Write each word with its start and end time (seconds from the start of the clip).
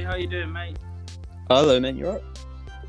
How 0.00 0.16
you 0.16 0.26
doing, 0.26 0.52
mate? 0.52 0.78
Hello, 1.50 1.78
man. 1.78 1.96
You're 1.96 2.16
up. 2.16 2.22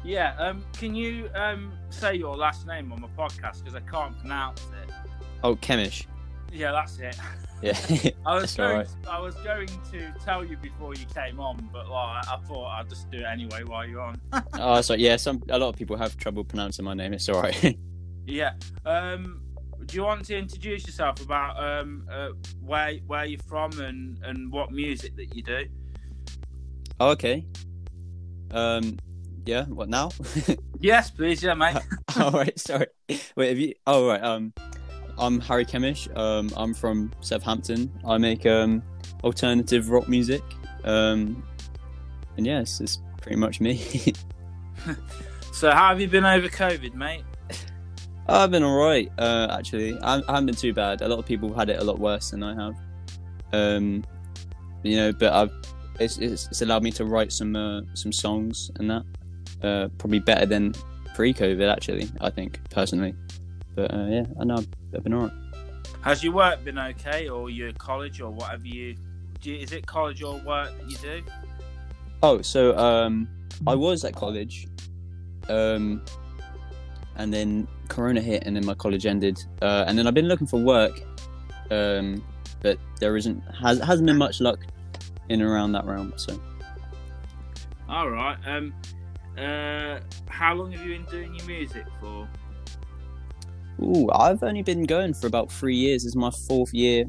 Yeah. 0.04 0.36
Um, 0.38 0.64
can 0.74 0.96
you 0.96 1.30
um 1.36 1.74
say 1.90 2.16
your 2.16 2.36
last 2.36 2.66
name 2.66 2.92
on 2.94 3.02
my 3.02 3.10
podcast 3.18 3.60
because 3.64 3.76
I 3.76 3.82
can't 3.82 4.18
pronounce 4.20 4.62
it? 4.62 4.94
Oh, 5.44 5.56
Kemish. 5.56 6.06
Yeah, 6.52 6.72
that's 6.72 6.98
it. 7.00 7.18
Yeah. 7.62 8.12
I 8.26 8.36
was 8.36 8.56
going. 8.56 8.72
alright. 8.72 8.88
I 9.10 9.20
was 9.20 9.36
going 9.36 9.68
to 9.92 10.14
tell 10.24 10.46
you 10.46 10.56
before 10.58 10.94
you 10.96 11.06
came 11.14 11.40
on, 11.40 11.70
but 11.74 11.90
like 11.90 12.28
I 12.28 12.38
thought 12.48 12.80
I'd 12.80 12.90
just 12.90 13.12
do 13.12 13.20
it 13.20 13.26
anyway 13.26 13.64
while 13.64 13.86
you're 13.86 14.02
on. 14.02 14.22
oh, 14.54 14.80
sorry. 14.82 15.02
Yeah, 15.02 15.18
some 15.18 15.44
a 15.50 15.58
lot 15.58 15.70
of 15.70 15.76
people 15.76 15.98
have 15.98 16.16
trouble 16.18 16.44
pronouncing 16.44 16.86
my 16.86 16.94
name. 16.94 17.14
It's 17.14 17.28
alright. 17.28 17.78
yeah. 18.26 18.54
Um, 18.86 19.42
do 19.86 19.98
you 19.98 20.04
want 20.04 20.24
to 20.26 20.38
introduce 20.38 20.86
yourself 20.86 21.22
about 21.22 21.62
um 21.62 22.08
uh, 22.10 22.30
where 22.62 22.96
where 23.08 23.26
you're 23.26 23.42
from 23.48 23.78
and 23.82 24.24
and 24.24 24.52
what 24.52 24.72
music 24.72 25.18
that 25.18 25.36
you 25.36 25.44
do? 25.44 25.66
Oh, 27.00 27.10
okay. 27.10 27.46
Um, 28.52 28.98
yeah. 29.46 29.66
What 29.66 29.90
now? 29.90 30.12
Yes, 30.84 31.10
please. 31.10 31.42
Yeah, 31.42 31.54
mate. 31.54 31.78
all 32.20 32.32
right. 32.32 32.60
Sorry. 32.60 32.88
Wait. 33.38 33.48
Have 33.48 33.58
you? 33.58 33.74
Oh, 33.88 34.06
right. 34.06 34.22
Um, 34.22 34.52
I'm 35.18 35.40
Harry 35.40 35.64
Kemish. 35.64 36.14
Um, 36.18 36.52
I'm 36.58 36.74
from 36.74 37.14
Southampton. 37.22 37.90
I 38.06 38.18
make 38.18 38.46
um 38.46 38.84
alternative 39.24 39.90
rock 39.90 40.10
music. 40.10 40.44
Um, 40.84 41.42
and 42.36 42.46
yeah, 42.46 42.60
it's, 42.60 42.82
it's 42.82 43.02
pretty 43.22 43.38
much 43.38 43.62
me. 43.62 43.78
so 45.54 45.72
how 45.72 45.88
have 45.88 46.02
you 46.02 46.10
been 46.10 46.26
over 46.26 46.50
COVID, 46.50 46.94
mate? 46.94 47.24
I've 48.28 48.52
been 48.52 48.64
alright, 48.64 49.10
uh, 49.18 49.56
actually. 49.58 49.98
I, 50.00 50.16
I 50.16 50.34
haven't 50.34 50.48
been 50.48 50.56
too 50.56 50.74
bad. 50.74 51.02
A 51.02 51.08
lot 51.08 51.20
of 51.20 51.26
people 51.26 51.48
have 51.50 51.58
had 51.58 51.70
it 51.70 51.80
a 51.80 51.84
lot 51.84 52.00
worse 52.00 52.32
than 52.32 52.44
I 52.44 52.56
have. 52.56 52.76
Um, 53.54 54.04
you 54.84 54.98
know, 54.98 55.14
but 55.14 55.32
I've 55.32 55.52
it's, 56.00 56.18
it's, 56.18 56.48
it's 56.48 56.62
allowed 56.62 56.84
me 56.84 56.92
to 56.92 57.06
write 57.06 57.32
some 57.32 57.56
uh, 57.56 57.82
some 57.94 58.12
songs 58.12 58.72
and 58.78 58.90
that. 58.90 59.04
Uh, 59.62 59.88
probably 59.98 60.20
better 60.20 60.46
than 60.46 60.74
pre-COVID, 61.16 61.72
actually. 61.72 62.10
I 62.20 62.30
think 62.30 62.60
personally. 62.70 63.16
But 63.76 63.94
uh, 63.94 64.06
yeah, 64.10 64.26
I 64.40 64.44
know 64.44 64.56
I've, 64.56 64.68
I've 64.96 65.04
been 65.04 65.14
alright. 65.14 65.32
Has 66.02 66.24
your 66.24 66.34
work 66.34 66.64
been 66.66 66.78
okay, 66.78 67.30
or 67.30 67.50
your 67.50 67.72
college, 67.74 68.20
or 68.20 68.30
whatever 68.30 68.68
you? 68.68 68.96
Do 69.40 69.52
you 69.52 69.60
is 69.60 69.72
it 69.72 69.86
college 69.86 70.22
or 70.22 70.38
work 70.40 70.78
that 70.78 70.90
you 70.90 70.98
do? 70.98 71.24
Oh, 72.22 72.42
so 72.42 72.78
um, 72.78 73.28
I 73.68 73.76
was 73.76 74.04
at 74.04 74.16
college, 74.16 74.68
um, 75.48 76.04
and 77.16 77.34
then 77.34 77.68
Corona 77.88 78.22
hit, 78.22 78.44
and 78.46 78.56
then 78.56 78.66
my 78.66 78.74
college 78.74 79.06
ended, 79.06 79.40
uh, 79.62 79.86
and 79.88 79.98
then 79.98 80.08
I've 80.08 80.14
been 80.14 80.28
looking 80.28 80.48
for 80.48 80.60
work, 80.60 81.02
um, 81.72 82.24
but 82.62 82.78
there 83.00 83.16
isn't 83.16 83.42
has 83.54 83.80
hasn't 83.80 84.08
been 84.08 84.18
much 84.18 84.42
luck 84.42 84.60
in 85.30 85.42
and 85.42 85.50
around 85.50 85.72
that 85.74 85.86
realm. 85.86 86.14
So 86.18 86.40
All 87.90 88.10
right. 88.10 88.38
Um, 88.46 88.74
uh, 89.38 90.00
how 90.28 90.54
long 90.54 90.72
have 90.72 90.86
you 90.86 90.98
been 90.98 91.06
doing 91.06 91.36
your 91.36 91.46
music 91.46 91.86
for? 92.00 92.28
Ooh, 93.82 94.10
I've 94.12 94.44
only 94.44 94.62
been 94.62 94.84
going 94.84 95.14
for 95.14 95.28
about 95.28 95.52
three 95.52 95.76
years. 95.76 96.04
This 96.04 96.10
is 96.10 96.16
my 96.16 96.32
fourth 96.48 96.74
year. 96.74 97.06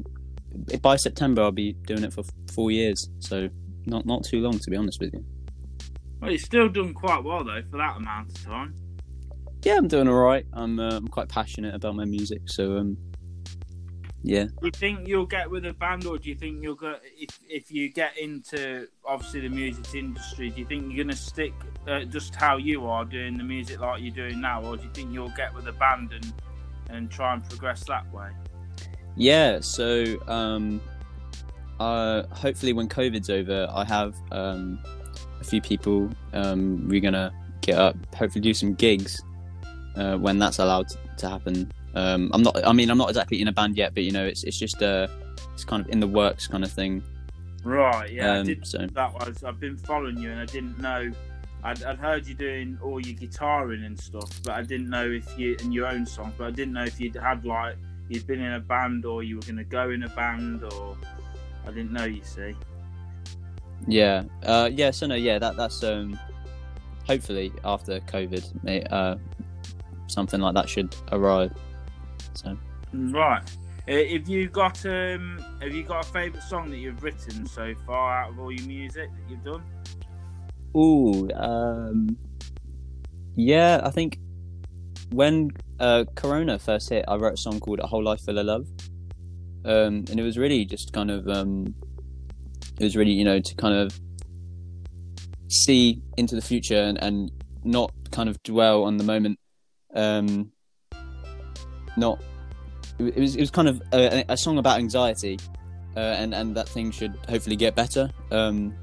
By 0.81 0.95
September, 0.95 1.43
I'll 1.43 1.51
be 1.51 1.73
doing 1.85 2.03
it 2.03 2.13
for 2.13 2.23
four 2.51 2.71
years. 2.71 3.09
So 3.19 3.49
not 3.85 4.05
not 4.05 4.23
too 4.23 4.39
long, 4.39 4.57
to 4.59 4.69
be 4.69 4.77
honest 4.77 4.99
with 4.99 5.13
you. 5.13 5.23
Well, 6.21 6.31
you've 6.31 6.41
still 6.41 6.69
done 6.69 6.93
quite 6.93 7.23
well 7.23 7.43
though 7.43 7.61
for 7.69 7.77
that 7.77 7.97
amount 7.97 8.29
of 8.29 8.43
time. 8.43 8.73
Yeah, 9.63 9.77
I'm 9.77 9.87
doing 9.87 10.07
all 10.07 10.15
right. 10.15 10.45
I'm 10.53 10.79
uh, 10.79 10.97
I'm 10.97 11.07
quite 11.07 11.29
passionate 11.29 11.75
about 11.75 11.95
my 11.95 12.05
music, 12.05 12.41
so 12.45 12.77
um, 12.77 12.97
yeah. 14.25 14.45
Do 14.45 14.53
you 14.63 14.71
think 14.71 15.07
you'll 15.07 15.27
get 15.27 15.51
with 15.51 15.67
a 15.67 15.73
band, 15.73 16.07
or 16.07 16.17
do 16.17 16.29
you 16.29 16.35
think 16.35 16.63
you'll 16.63 16.73
go 16.73 16.95
if 17.15 17.39
if 17.47 17.71
you 17.71 17.89
get 17.89 18.17
into 18.17 18.87
obviously 19.05 19.41
the 19.41 19.49
music 19.49 19.93
industry? 19.93 20.49
Do 20.49 20.61
you 20.61 20.65
think 20.65 20.91
you're 20.91 21.05
gonna 21.05 21.15
stick 21.15 21.53
uh, 21.87 22.05
just 22.05 22.33
how 22.33 22.57
you 22.57 22.87
are 22.87 23.05
doing 23.05 23.37
the 23.37 23.43
music 23.43 23.79
like 23.79 24.01
you're 24.01 24.15
doing 24.15 24.41
now, 24.41 24.63
or 24.63 24.77
do 24.77 24.83
you 24.83 24.89
think 24.93 25.13
you'll 25.13 25.29
get 25.29 25.53
with 25.53 25.67
a 25.67 25.73
band 25.73 26.11
and 26.11 26.33
and 26.89 27.11
try 27.11 27.35
and 27.35 27.47
progress 27.47 27.83
that 27.83 28.11
way? 28.11 28.29
Yeah, 29.15 29.59
so 29.59 30.17
um, 30.27 30.81
uh, 31.79 32.23
hopefully 32.31 32.73
when 32.73 32.89
COVID's 32.89 33.29
over, 33.29 33.67
I 33.71 33.85
have 33.85 34.15
um, 34.31 34.79
a 35.39 35.43
few 35.43 35.61
people. 35.61 36.09
Um, 36.33 36.87
we're 36.89 36.99
gonna 36.99 37.31
get 37.61 37.77
up, 37.77 37.95
hopefully 38.15 38.41
do 38.41 38.55
some 38.55 38.73
gigs 38.73 39.21
uh, 39.95 40.17
when 40.17 40.39
that's 40.39 40.57
allowed 40.57 40.87
to 41.17 41.29
happen. 41.29 41.71
Um, 41.95 42.29
I'm 42.33 42.43
not. 42.43 42.65
I 42.67 42.73
mean, 42.73 42.89
I'm 42.89 42.97
not 42.97 43.09
exactly 43.09 43.41
in 43.41 43.47
a 43.47 43.51
band 43.51 43.77
yet, 43.77 43.93
but 43.93 44.03
you 44.03 44.11
know, 44.11 44.25
it's 44.25 44.43
it's 44.43 44.57
just 44.57 44.81
uh, 44.81 45.07
it's 45.53 45.63
kind 45.63 45.83
of 45.85 45.89
in 45.91 45.99
the 45.99 46.07
works 46.07 46.47
kind 46.47 46.63
of 46.63 46.71
thing. 46.71 47.03
Right. 47.63 48.11
Yeah. 48.11 48.33
I 48.33 48.37
Um, 48.39 48.45
did 48.45 48.67
so 48.67 48.85
that 48.93 49.13
was 49.13 49.43
I've 49.43 49.59
been 49.59 49.75
following 49.77 50.17
you 50.19 50.29
and 50.29 50.39
I 50.39 50.45
didn't 50.45 50.77
know 50.79 51.09
I'd, 51.63 51.81
I'd 51.83 51.97
heard 51.97 52.27
you 52.27 52.35
doing 52.35 52.77
all 52.83 52.99
your 52.99 53.15
guitaring 53.17 53.85
and 53.87 53.99
stuff, 53.99 54.39
but 54.43 54.53
I 54.53 54.61
didn't 54.61 54.87
know 54.89 55.09
if 55.09 55.27
you 55.39 55.57
and 55.61 55.73
your 55.73 55.87
own 55.87 56.05
songs, 56.05 56.33
but 56.37 56.45
I 56.45 56.51
didn't 56.51 56.73
know 56.73 56.83
if 56.83 56.99
you'd 56.99 57.15
had 57.15 57.43
like 57.43 57.75
you'd 58.07 58.27
been 58.27 58.39
in 58.39 58.53
a 58.53 58.59
band 58.59 59.03
or 59.05 59.23
you 59.23 59.37
were 59.37 59.41
going 59.41 59.57
to 59.57 59.63
go 59.63 59.89
in 59.89 60.03
a 60.03 60.09
band 60.09 60.63
or 60.63 60.95
I 61.65 61.71
didn't 61.71 61.91
know. 61.91 62.05
You 62.05 62.23
see. 62.23 62.55
yeah, 63.87 64.23
uh, 64.43 64.69
yeah. 64.71 64.91
So 64.91 65.07
no, 65.07 65.15
yeah. 65.15 65.39
That 65.39 65.57
that's 65.57 65.83
um, 65.83 66.19
hopefully 67.07 67.51
after 67.63 67.99
COVID, 68.01 68.91
uh, 68.91 69.15
something 70.05 70.39
like 70.39 70.53
that 70.53 70.69
should 70.69 70.95
arrive. 71.11 71.51
So. 72.35 72.57
Right. 72.93 73.41
Uh, 73.87 73.91
Have 73.91 74.27
you 74.27 74.47
got 74.49 74.83
um 74.85 75.43
have 75.61 75.73
you 75.73 75.83
got 75.83 76.05
a 76.05 76.11
favourite 76.11 76.43
song 76.43 76.71
that 76.71 76.77
you've 76.77 77.03
written 77.03 77.45
so 77.45 77.73
far 77.85 78.23
out 78.23 78.31
of 78.31 78.39
all 78.39 78.51
your 78.51 78.65
music 78.65 79.09
that 79.11 79.29
you've 79.29 79.43
done? 79.43 79.63
Ooh, 80.75 81.29
um, 81.35 82.17
yeah, 83.35 83.79
I 83.83 83.91
think 83.91 84.19
when 85.11 85.51
uh, 85.79 86.05
Corona 86.15 86.59
first 86.59 86.89
hit, 86.89 87.05
I 87.07 87.15
wrote 87.15 87.33
a 87.33 87.37
song 87.37 87.59
called 87.59 87.79
"A 87.79 87.87
Whole 87.87 88.03
Life 88.03 88.21
Full 88.21 88.37
of 88.37 88.45
Love," 88.45 88.67
um, 89.63 90.05
and 90.09 90.19
it 90.19 90.23
was 90.23 90.37
really 90.37 90.65
just 90.65 90.91
kind 90.91 91.11
of, 91.11 91.27
um, 91.29 91.73
it 92.79 92.83
was 92.83 92.97
really, 92.97 93.11
you 93.11 93.23
know, 93.23 93.39
to 93.39 93.55
kind 93.55 93.75
of 93.75 93.97
see 95.47 96.01
into 96.17 96.35
the 96.35 96.41
future 96.41 96.81
and, 96.81 97.01
and 97.01 97.31
not 97.63 97.93
kind 98.11 98.27
of 98.27 98.41
dwell 98.43 98.83
on 98.83 98.97
the 98.97 99.03
moment. 99.03 99.39
Um, 99.93 100.51
not, 101.97 102.21
it 102.99 103.17
was, 103.17 103.35
it 103.35 103.39
was 103.39 103.51
kind 103.51 103.67
of 103.67 103.81
a, 103.93 104.23
a 104.29 104.37
song 104.37 104.57
about 104.57 104.79
anxiety, 104.79 105.39
uh, 105.95 105.99
and 105.99 106.33
and 106.33 106.55
that 106.55 106.67
thing 106.67 106.91
should 106.91 107.17
hopefully 107.29 107.55
get 107.55 107.75
better 107.75 108.09
um, 108.31 108.73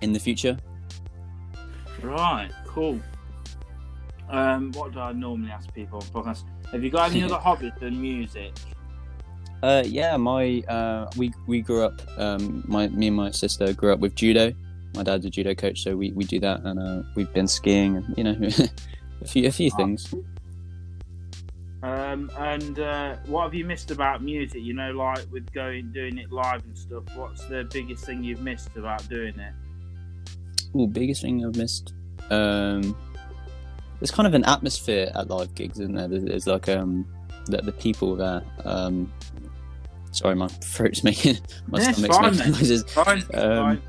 in 0.00 0.12
the 0.12 0.18
future. 0.18 0.56
Right, 2.02 2.50
cool. 2.66 3.00
Um, 4.28 4.72
what 4.72 4.92
do 4.92 5.00
I 5.00 5.12
normally 5.12 5.50
ask 5.50 5.72
people 5.72 5.98
on 5.98 6.24
podcasts? 6.24 6.44
Have 6.72 6.82
you 6.82 6.90
got 6.90 7.10
any 7.10 7.22
other 7.22 7.36
hobbies 7.38 7.72
than 7.80 8.00
music? 8.00 8.52
Uh, 9.62 9.82
yeah, 9.86 10.16
my 10.16 10.62
uh, 10.68 11.10
we 11.16 11.32
we 11.46 11.60
grew 11.60 11.82
up. 11.82 12.00
Um, 12.18 12.64
my 12.66 12.88
me 12.88 13.08
and 13.08 13.16
my 13.16 13.30
sister 13.30 13.72
grew 13.72 13.92
up 13.92 14.00
with 14.00 14.14
judo. 14.14 14.52
My 14.94 15.02
dad's 15.02 15.24
a 15.26 15.30
judo 15.30 15.54
coach, 15.54 15.82
so 15.82 15.96
we, 15.96 16.12
we 16.12 16.24
do 16.24 16.40
that, 16.40 16.60
and 16.64 16.78
uh, 16.78 17.02
we've 17.14 17.32
been 17.32 17.48
skiing, 17.48 17.96
and 17.96 18.16
you 18.16 18.24
know, 18.24 18.48
a 19.22 19.26
few 19.26 19.46
a 19.46 19.50
few 19.50 19.70
things. 19.70 20.12
Um, 21.86 22.30
and 22.38 22.78
uh, 22.80 23.16
what 23.26 23.44
have 23.44 23.54
you 23.54 23.64
missed 23.64 23.90
about 23.92 24.22
music? 24.22 24.60
You 24.62 24.74
know, 24.74 24.90
like 24.90 25.24
with 25.30 25.52
going 25.52 25.92
doing 25.92 26.18
it 26.18 26.32
live 26.32 26.64
and 26.64 26.76
stuff. 26.76 27.04
What's 27.14 27.44
the 27.44 27.68
biggest 27.72 28.04
thing 28.04 28.24
you've 28.24 28.40
missed 28.40 28.76
about 28.76 29.08
doing 29.08 29.38
it? 29.38 29.52
Ooh, 30.74 30.88
biggest 30.88 31.22
thing 31.22 31.44
I've 31.44 31.54
missed. 31.56 31.94
Um, 32.30 32.96
there's 34.00 34.10
kind 34.10 34.26
of 34.26 34.34
an 34.34 34.44
atmosphere 34.44 35.12
at 35.14 35.28
live 35.28 35.54
gigs, 35.54 35.78
isn't 35.78 35.94
there? 35.94 36.08
There's, 36.08 36.24
there's 36.24 36.46
like 36.48 36.68
um, 36.68 37.06
the, 37.46 37.58
the 37.58 37.72
people 37.72 38.16
there. 38.16 38.42
Um, 38.64 39.12
sorry, 40.10 40.34
my 40.34 40.48
throat's 40.48 41.04
making 41.10 41.36
my 41.68 41.78
Yeah, 41.80 41.92
stomach's 41.92 42.16
fine, 42.16 42.36
making 42.36 42.52
noises. 42.52 42.84
Fine, 42.90 43.22
Um, 43.34 43.56
fine. 43.78 43.82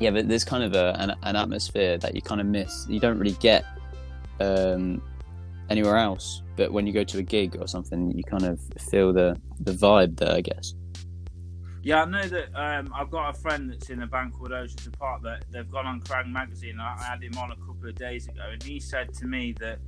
yeah 0.00 0.10
but 0.10 0.28
there's 0.28 0.44
kind 0.44 0.62
of 0.64 0.74
a, 0.74 0.94
an, 1.00 1.14
an 1.22 1.36
atmosphere 1.36 1.96
that 1.98 2.14
you 2.14 2.20
kind 2.22 2.40
of 2.40 2.46
miss 2.46 2.86
you 2.88 3.00
don't 3.00 3.18
really 3.18 3.36
get 3.40 3.64
um, 4.40 5.02
anywhere 5.70 5.96
else 5.96 6.42
but 6.56 6.72
when 6.72 6.86
you 6.86 6.92
go 6.92 7.04
to 7.04 7.18
a 7.18 7.22
gig 7.22 7.56
or 7.60 7.66
something 7.66 8.10
you 8.16 8.24
kind 8.24 8.44
of 8.44 8.60
feel 8.78 9.12
the 9.12 9.36
the 9.60 9.72
vibe 9.72 10.16
there 10.16 10.32
i 10.32 10.40
guess 10.40 10.74
Yeah, 11.82 12.02
I 12.02 12.04
know 12.04 12.28
that 12.28 12.48
um, 12.54 12.92
I've 12.94 13.10
got 13.10 13.34
a 13.34 13.38
friend 13.40 13.70
that's 13.70 13.88
in 13.88 14.02
a 14.02 14.06
band 14.06 14.34
called 14.34 14.52
Oceans 14.52 14.86
Apart 14.86 15.22
that 15.22 15.46
they've 15.50 15.70
gone 15.70 15.86
on 15.86 16.00
Kerrang 16.02 16.30
magazine. 16.30 16.78
I 16.78 16.94
I 16.98 17.04
had 17.04 17.22
him 17.22 17.38
on 17.38 17.52
a 17.52 17.56
couple 17.56 17.88
of 17.88 17.94
days 17.94 18.28
ago, 18.28 18.42
and 18.52 18.62
he 18.62 18.78
said 18.78 19.14
to 19.14 19.24
me 19.24 19.54
that 19.60 19.78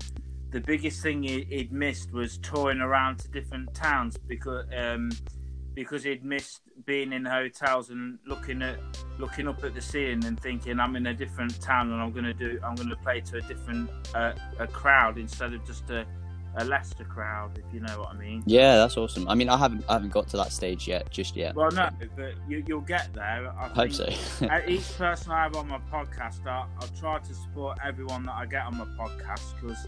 the 0.52 0.60
biggest 0.60 1.02
thing 1.02 1.22
he, 1.22 1.44
he'd 1.50 1.72
missed 1.72 2.12
was 2.12 2.38
touring 2.38 2.80
around 2.80 3.18
to 3.18 3.28
different 3.28 3.74
towns 3.74 4.16
because 4.16 4.64
um, 4.76 5.10
because 5.74 6.04
he'd 6.04 6.24
missed 6.24 6.60
being 6.84 7.12
in 7.12 7.24
hotels 7.24 7.90
and 7.90 8.18
looking 8.26 8.62
at 8.62 8.78
looking 9.18 9.48
up 9.48 9.62
at 9.64 9.74
the 9.74 9.80
ceiling 9.80 10.24
and 10.24 10.38
thinking 10.38 10.78
I'm 10.78 10.96
in 10.96 11.06
a 11.06 11.14
different 11.14 11.60
town 11.60 11.90
and 11.92 12.00
I'm 12.00 12.12
gonna 12.12 12.34
do 12.34 12.58
I'm 12.64 12.74
gonna 12.74 12.96
play 12.96 13.20
to 13.20 13.38
a 13.38 13.40
different 13.42 13.90
uh, 14.14 14.32
a 14.58 14.66
crowd 14.66 15.18
instead 15.18 15.54
of 15.54 15.64
just 15.66 15.88
a 15.90 16.06
a 16.56 16.64
Leicester 16.64 17.04
crowd, 17.04 17.58
if 17.58 17.72
you 17.72 17.80
know 17.80 18.00
what 18.00 18.10
I 18.10 18.18
mean. 18.18 18.42
Yeah, 18.44 18.76
that's 18.76 18.98
awesome. 18.98 19.26
I 19.26 19.34
mean, 19.34 19.48
I 19.48 19.56
haven't 19.56 19.84
I 19.88 19.94
haven't 19.94 20.12
got 20.12 20.28
to 20.28 20.36
that 20.36 20.52
stage 20.52 20.86
yet, 20.86 21.10
just 21.10 21.34
yet. 21.34 21.54
Well, 21.54 21.70
no, 21.70 21.88
but 22.14 22.34
you, 22.46 22.62
you'll 22.66 22.82
get 22.82 23.12
there. 23.14 23.50
I, 23.58 23.64
I 23.64 23.68
hope 23.68 23.92
so. 23.92 24.06
each 24.68 24.98
person 24.98 25.32
I 25.32 25.44
have 25.44 25.56
on 25.56 25.68
my 25.68 25.78
podcast, 25.90 26.46
I, 26.46 26.66
I 26.78 26.86
try 27.00 27.20
to 27.20 27.34
support 27.34 27.78
everyone 27.82 28.24
that 28.24 28.34
I 28.34 28.46
get 28.46 28.64
on 28.66 28.76
my 28.76 28.84
podcast 28.84 29.54
because 29.60 29.86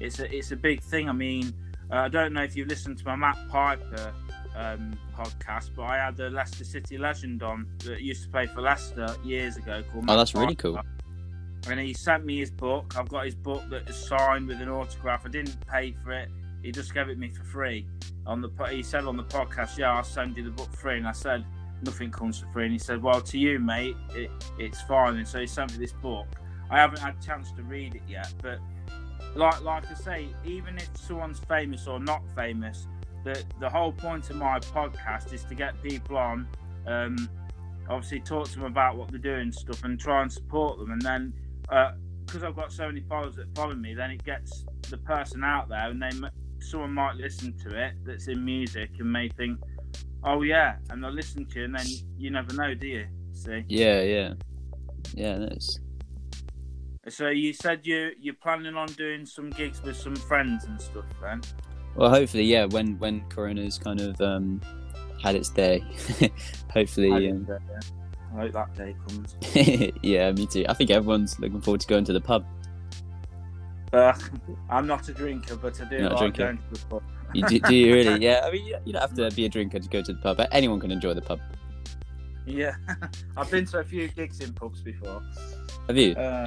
it's 0.00 0.18
a 0.18 0.34
it's 0.34 0.50
a 0.50 0.56
big 0.56 0.82
thing. 0.82 1.08
I 1.08 1.12
mean, 1.12 1.54
uh, 1.90 1.96
I 1.96 2.08
don't 2.08 2.32
know 2.32 2.42
if 2.42 2.56
you've 2.56 2.68
listened 2.68 2.98
to 2.98 3.04
my 3.04 3.14
Matt 3.14 3.38
Piper 3.48 4.12
um, 4.56 4.98
podcast, 5.16 5.70
but 5.74 5.82
I 5.82 5.96
had 5.96 6.18
a 6.20 6.30
Leicester 6.30 6.64
City 6.64 6.98
legend 6.98 7.42
on 7.42 7.66
that 7.84 8.00
used 8.00 8.24
to 8.24 8.30
play 8.30 8.46
for 8.46 8.60
Leicester 8.60 9.08
years 9.24 9.56
ago 9.56 9.82
called. 9.92 10.04
Oh, 10.08 10.16
that's 10.16 10.34
really 10.34 10.54
cool. 10.54 10.80
And 11.68 11.78
he 11.78 11.94
sent 11.94 12.24
me 12.24 12.38
his 12.38 12.50
book. 12.50 12.94
I've 12.98 13.08
got 13.08 13.24
his 13.24 13.36
book 13.36 13.62
that 13.70 13.88
is 13.88 13.96
signed 13.96 14.48
with 14.48 14.60
an 14.60 14.68
autograph. 14.68 15.22
I 15.24 15.28
didn't 15.28 15.64
pay 15.66 15.94
for 16.02 16.12
it. 16.12 16.28
He 16.62 16.72
just 16.72 16.92
gave 16.92 17.08
it 17.08 17.18
me 17.18 17.28
for 17.28 17.44
free. 17.44 17.86
On 18.26 18.40
the 18.40 18.48
po- 18.48 18.66
he 18.66 18.82
said 18.82 19.04
on 19.04 19.16
the 19.16 19.24
podcast, 19.24 19.78
"Yeah, 19.78 19.92
I'll 19.92 20.04
send 20.04 20.36
you 20.36 20.44
the 20.44 20.50
book 20.50 20.72
free." 20.74 20.98
And 20.98 21.06
I 21.06 21.12
said, 21.12 21.44
"Nothing 21.82 22.10
comes 22.10 22.40
for 22.40 22.46
free." 22.52 22.64
And 22.64 22.72
he 22.72 22.78
said, 22.78 23.02
"Well, 23.02 23.20
to 23.20 23.38
you, 23.38 23.58
mate, 23.58 23.96
it, 24.14 24.30
it's 24.58 24.80
fine." 24.82 25.16
And 25.16 25.26
so 25.26 25.40
he 25.40 25.46
sent 25.46 25.72
me 25.72 25.78
this 25.78 25.92
book. 25.92 26.26
I 26.70 26.78
haven't 26.78 27.00
had 27.00 27.16
a 27.20 27.24
chance 27.24 27.52
to 27.52 27.62
read 27.62 27.94
it 27.94 28.02
yet, 28.08 28.32
but 28.42 28.58
like 29.34 29.62
like 29.62 29.90
I 29.90 29.94
say, 29.94 30.28
even 30.44 30.76
if 30.76 30.88
someone's 30.96 31.40
famous 31.40 31.86
or 31.86 32.00
not 32.00 32.22
famous, 32.34 32.86
the 33.24 33.42
the 33.60 33.68
whole 33.68 33.92
point 33.92 34.30
of 34.30 34.36
my 34.36 34.58
podcast 34.58 35.32
is 35.32 35.44
to 35.44 35.54
get 35.54 35.80
people 35.82 36.16
on. 36.16 36.48
Um, 36.86 37.28
obviously, 37.88 38.20
talk 38.20 38.48
to 38.48 38.54
them 38.54 38.64
about 38.64 38.96
what 38.96 39.10
they're 39.10 39.18
doing 39.18 39.42
and 39.42 39.54
stuff, 39.54 39.84
and 39.84 39.98
try 39.98 40.22
and 40.22 40.32
support 40.32 40.78
them. 40.78 40.90
And 40.90 41.02
then, 41.02 41.32
because 42.26 42.42
I've 42.42 42.56
got 42.56 42.72
so 42.72 42.86
many 42.86 43.00
followers 43.00 43.36
that 43.36 43.54
follow 43.54 43.74
me, 43.74 43.94
then 43.94 44.10
it 44.10 44.24
gets 44.24 44.64
the 44.88 44.98
person 44.98 45.44
out 45.44 45.68
there, 45.68 45.90
and 45.90 46.02
they 46.02 46.10
someone 46.60 46.92
might 46.92 47.16
listen 47.16 47.56
to 47.58 47.76
it 47.76 47.94
that's 48.04 48.28
in 48.28 48.44
music 48.44 48.90
and 48.98 49.12
may 49.12 49.28
think, 49.28 49.58
"Oh 50.24 50.42
yeah," 50.42 50.76
and 50.90 51.02
they'll 51.02 51.10
listen 51.10 51.44
to 51.46 51.58
you, 51.58 51.64
and 51.66 51.74
then 51.74 51.86
you 52.16 52.30
never 52.30 52.52
know, 52.54 52.74
do 52.74 52.86
you? 52.86 53.06
See. 53.32 53.64
Yeah, 53.68 54.02
yeah, 54.02 54.34
yeah. 55.14 55.38
That's 55.38 55.80
So 57.08 57.28
you 57.28 57.52
said 57.52 57.80
you 57.84 58.12
you're 58.20 58.34
planning 58.34 58.74
on 58.74 58.86
doing 58.88 59.26
some 59.26 59.50
gigs 59.50 59.82
with 59.82 59.96
some 59.96 60.16
friends 60.16 60.64
and 60.64 60.80
stuff, 60.80 61.04
then? 61.20 61.42
Well. 61.96 62.10
Hopefully, 62.10 62.44
yeah. 62.44 62.64
When 62.66 62.98
when 62.98 63.22
Corona's 63.28 63.78
kind 63.78 64.00
of 64.00 64.20
um 64.20 64.60
had 65.22 65.34
its 65.36 65.48
day, 65.50 65.82
hopefully. 66.72 67.30
Um, 67.30 67.46
I 68.34 68.40
hope 68.40 68.52
that 68.52 68.74
day 68.74 68.96
comes. 69.06 69.36
yeah, 70.02 70.32
me 70.32 70.46
too. 70.46 70.64
I 70.68 70.74
think 70.74 70.90
everyone's 70.90 71.38
looking 71.38 71.60
forward 71.60 71.80
to 71.82 71.86
going 71.86 72.04
to 72.04 72.12
the 72.14 72.20
pub. 72.20 72.46
Uh, 73.92 74.14
I'm 74.70 74.86
not 74.86 75.06
a 75.10 75.12
drinker, 75.12 75.54
but 75.56 75.78
I 75.80 75.84
do 75.84 75.96
You're 75.96 76.04
not 76.04 76.12
like 76.12 76.34
drinker? 76.34 76.44
going 76.44 76.58
to 76.72 76.80
the 76.80 76.86
pub. 76.86 77.02
You 77.34 77.46
do, 77.46 77.58
do 77.60 77.74
you 77.74 77.92
really? 77.94 78.20
Yeah. 78.24 78.40
I 78.44 78.50
mean, 78.50 78.64
you 78.66 78.76
you 78.86 78.92
don't 78.94 79.02
have 79.02 79.14
to 79.14 79.30
be 79.36 79.44
a 79.44 79.48
drinker 79.50 79.78
to 79.78 79.88
go 79.88 80.00
to 80.02 80.12
the 80.14 80.18
pub. 80.20 80.38
but 80.38 80.48
Anyone 80.50 80.80
can 80.80 80.90
enjoy 80.90 81.12
the 81.14 81.20
pub. 81.20 81.40
Yeah, 82.46 82.74
I've 83.36 83.50
been 83.50 83.66
to 83.66 83.78
a 83.78 83.84
few 83.84 84.08
gigs 84.08 84.40
in 84.40 84.52
pubs 84.52 84.80
before. 84.80 85.22
Have 85.86 85.96
you? 85.96 86.12
Uh, 86.14 86.46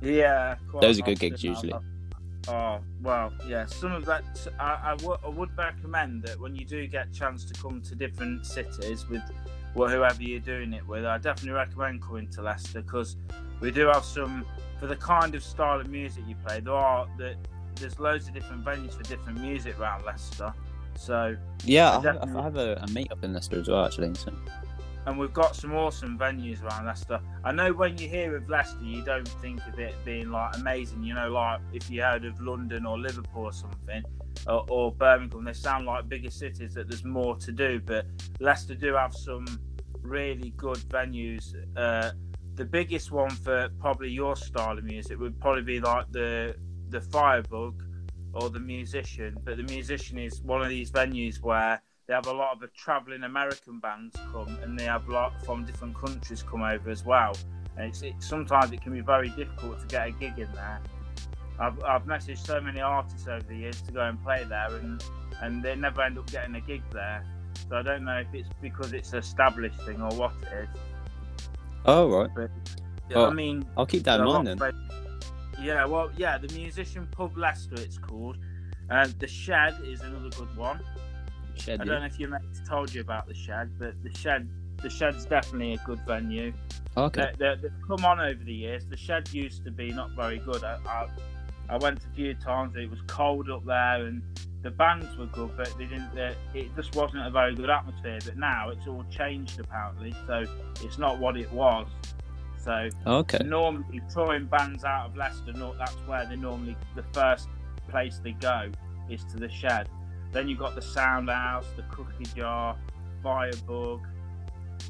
yeah, 0.00 0.56
Those 0.80 1.00
are 1.00 1.02
good 1.02 1.18
gigs 1.18 1.42
usually. 1.42 1.72
Oh 2.48 2.80
well, 3.02 3.32
yeah. 3.48 3.66
Some 3.66 3.92
of 3.92 4.04
that 4.06 4.24
I, 4.60 4.78
I, 4.92 4.96
w- 4.96 5.16
I 5.24 5.28
would 5.28 5.56
recommend 5.56 6.22
that 6.24 6.38
when 6.40 6.54
you 6.54 6.64
do 6.64 6.86
get 6.86 7.08
a 7.08 7.10
chance 7.12 7.44
to 7.46 7.54
come 7.60 7.80
to 7.82 7.94
different 7.94 8.44
cities 8.46 9.08
with 9.08 9.22
well, 9.74 9.88
whoever 9.88 10.22
you're 10.22 10.38
doing 10.40 10.72
it 10.72 10.86
with, 10.86 11.04
I 11.04 11.18
definitely 11.18 11.52
recommend 11.52 12.00
coming 12.02 12.28
to 12.30 12.42
Leicester 12.42 12.82
because 12.82 13.16
we 13.60 13.70
do 13.70 13.86
have 13.86 14.04
some 14.04 14.44
for 14.78 14.86
the 14.86 14.96
kind 14.96 15.34
of 15.34 15.42
style 15.42 15.80
of 15.80 15.88
music 15.88 16.22
you 16.28 16.36
play. 16.46 16.60
There 16.60 16.72
are 16.74 17.06
that 17.18 17.36
there's 17.76 17.98
loads 17.98 18.28
of 18.28 18.34
different 18.34 18.64
venues 18.64 18.92
for 18.96 19.02
different 19.04 19.40
music 19.40 19.78
around 19.80 20.04
Leicester. 20.04 20.52
So 20.96 21.36
Yeah, 21.64 21.98
I 21.98 22.02
definitely- 22.02 22.40
I 22.40 22.42
have 22.44 22.56
a, 22.56 22.74
a 22.82 22.86
mate 22.92 23.10
up 23.10 23.24
in 23.24 23.32
Leicester 23.32 23.58
as 23.60 23.68
well, 23.68 23.84
actually. 23.84 24.14
So. 24.14 24.32
And 25.06 25.18
we've 25.18 25.32
got 25.32 25.54
some 25.54 25.74
awesome 25.74 26.18
venues 26.18 26.62
around 26.62 26.86
Leicester. 26.86 27.20
I 27.44 27.52
know 27.52 27.72
when 27.72 27.98
you 27.98 28.08
hear 28.08 28.36
of 28.36 28.48
Leicester, 28.48 28.82
you 28.82 29.04
don't 29.04 29.28
think 29.28 29.66
of 29.66 29.78
it 29.78 29.94
being 30.04 30.30
like 30.30 30.56
amazing. 30.56 31.02
You 31.02 31.14
know, 31.14 31.30
like 31.30 31.60
if 31.72 31.90
you 31.90 32.02
heard 32.02 32.24
of 32.24 32.40
London 32.40 32.86
or 32.86 32.98
Liverpool 32.98 33.44
or 33.44 33.52
something, 33.52 34.02
or, 34.46 34.64
or 34.68 34.92
Birmingham, 34.92 35.44
they 35.44 35.52
sound 35.52 35.86
like 35.86 36.08
bigger 36.08 36.30
cities 36.30 36.74
that 36.74 36.88
there's 36.88 37.04
more 37.04 37.36
to 37.36 37.52
do. 37.52 37.80
But 37.84 38.06
Leicester 38.40 38.74
do 38.74 38.94
have 38.94 39.14
some 39.14 39.46
really 40.00 40.50
good 40.56 40.78
venues. 40.78 41.54
Uh, 41.76 42.12
the 42.54 42.64
biggest 42.64 43.10
one 43.10 43.30
for 43.30 43.68
probably 43.80 44.10
your 44.10 44.36
style 44.36 44.78
of 44.78 44.84
music 44.84 45.18
would 45.18 45.38
probably 45.40 45.62
be 45.62 45.80
like 45.80 46.10
the 46.12 46.56
the 46.88 47.00
Firebug 47.00 47.82
or 48.32 48.50
the 48.50 48.60
Musician. 48.60 49.36
But 49.44 49.56
the 49.58 49.64
Musician 49.64 50.18
is 50.18 50.40
one 50.42 50.62
of 50.62 50.68
these 50.68 50.90
venues 50.90 51.42
where 51.42 51.82
they 52.06 52.14
have 52.14 52.26
a 52.26 52.32
lot 52.32 52.52
of 52.52 52.60
the 52.60 52.68
traveling 52.68 53.22
American 53.22 53.78
bands 53.80 54.16
come, 54.32 54.58
and 54.62 54.78
they 54.78 54.84
have 54.84 55.08
a 55.08 55.12
lot 55.12 55.44
from 55.44 55.64
different 55.64 55.96
countries 55.96 56.42
come 56.42 56.62
over 56.62 56.90
as 56.90 57.04
well. 57.04 57.34
And 57.76 57.86
it's, 57.88 58.02
it, 58.02 58.14
sometimes 58.18 58.72
it 58.72 58.82
can 58.82 58.92
be 58.92 59.00
very 59.00 59.30
difficult 59.30 59.80
to 59.80 59.86
get 59.86 60.08
a 60.08 60.10
gig 60.12 60.38
in 60.38 60.52
there. 60.52 60.80
I've, 61.58 61.82
I've 61.82 62.04
messaged 62.04 62.44
so 62.44 62.60
many 62.60 62.80
artists 62.80 63.26
over 63.28 63.42
the 63.48 63.56
years 63.56 63.80
to 63.82 63.92
go 63.92 64.00
and 64.02 64.22
play 64.22 64.44
there, 64.48 64.68
and 64.76 65.02
and 65.42 65.62
they 65.62 65.74
never 65.74 66.02
end 66.02 66.18
up 66.18 66.30
getting 66.30 66.54
a 66.54 66.60
gig 66.60 66.82
there. 66.92 67.24
So 67.68 67.76
I 67.76 67.82
don't 67.82 68.04
know 68.04 68.18
if 68.18 68.26
it's 68.34 68.48
because 68.60 68.92
it's 68.92 69.12
an 69.12 69.18
established 69.20 69.80
thing 69.82 70.00
or 70.02 70.10
what 70.16 70.32
it 70.42 70.64
is. 70.64 70.68
Oh 71.86 72.08
right, 72.10 72.30
Yeah, 73.10 73.16
Oh, 73.18 73.26
I 73.26 73.30
mean, 73.32 73.64
I'll 73.76 73.86
keep 73.86 74.04
that 74.04 74.20
in 74.20 74.26
mind 74.26 74.46
then. 74.46 74.58
places- 74.58 74.80
Yeah, 75.60 75.84
well, 75.86 76.10
yeah, 76.16 76.38
the 76.38 76.52
Musician 76.54 77.06
Pub 77.12 77.36
Leicester, 77.36 77.76
it's 77.78 77.98
called. 77.98 78.36
Uh, 78.90 79.08
the 79.18 79.26
Shed 79.26 79.74
is 79.84 80.00
another 80.02 80.30
good 80.30 80.54
one. 80.56 80.80
Shed, 81.56 81.80
I 81.80 81.84
don't 81.84 82.00
know 82.00 82.06
if 82.06 82.18
your 82.18 82.30
mates 82.30 82.60
told 82.68 82.92
you 82.92 83.00
about 83.00 83.26
the 83.26 83.34
Shed, 83.34 83.70
but 83.78 83.94
the 84.02 84.16
Shed, 84.16 84.48
the 84.82 84.90
Shed's 84.90 85.24
definitely 85.24 85.74
a 85.74 85.78
good 85.78 86.00
venue. 86.06 86.52
Okay. 86.96 87.30
They, 87.38 87.54
they've 87.60 87.72
come 87.86 88.04
on 88.04 88.20
over 88.20 88.42
the 88.42 88.52
years. 88.52 88.86
The 88.86 88.96
Shed 88.96 89.32
used 89.32 89.64
to 89.64 89.70
be 89.70 89.90
not 89.92 90.10
very 90.12 90.38
good. 90.38 90.62
I, 90.62 90.78
I, 90.86 91.08
I 91.68 91.76
went 91.78 91.98
a 92.04 92.14
few 92.14 92.34
times. 92.34 92.76
It 92.76 92.90
was 92.90 93.00
cold 93.06 93.50
up 93.50 93.64
there, 93.64 94.06
and 94.06 94.22
the 94.62 94.70
bands 94.70 95.16
were 95.16 95.26
good, 95.26 95.56
but 95.56 95.72
they 95.78 95.86
didn't. 95.86 96.14
They, 96.14 96.34
it 96.54 96.74
just 96.76 96.94
wasn't 96.94 97.26
a 97.26 97.30
very 97.30 97.54
good 97.54 97.70
atmosphere. 97.70 98.18
But 98.24 98.36
now 98.36 98.70
it's 98.70 98.86
all 98.86 99.04
changed 99.10 99.58
apparently, 99.60 100.14
so 100.26 100.44
it's 100.82 100.98
not 100.98 101.18
what 101.18 101.36
it 101.36 101.50
was. 101.52 101.86
So 102.64 102.88
Okay. 103.06 103.44
normally 103.44 104.00
touring 104.12 104.46
bands 104.46 104.84
out 104.84 105.10
of 105.10 105.16
Leicester, 105.16 105.52
that's 105.78 105.92
where 106.06 106.24
they 106.26 106.36
normally 106.36 106.76
the 106.96 107.04
first 107.12 107.48
place 107.88 108.20
they 108.24 108.32
go 108.32 108.70
is 109.10 109.22
to 109.26 109.36
the 109.36 109.50
Shed. 109.50 109.88
Then 110.34 110.48
you've 110.48 110.58
got 110.58 110.74
the 110.74 110.82
Sound 110.82 111.30
House, 111.30 111.66
the 111.76 111.82
Cookie 111.84 112.24
Jar, 112.36 112.76
Firebug, 113.22 114.04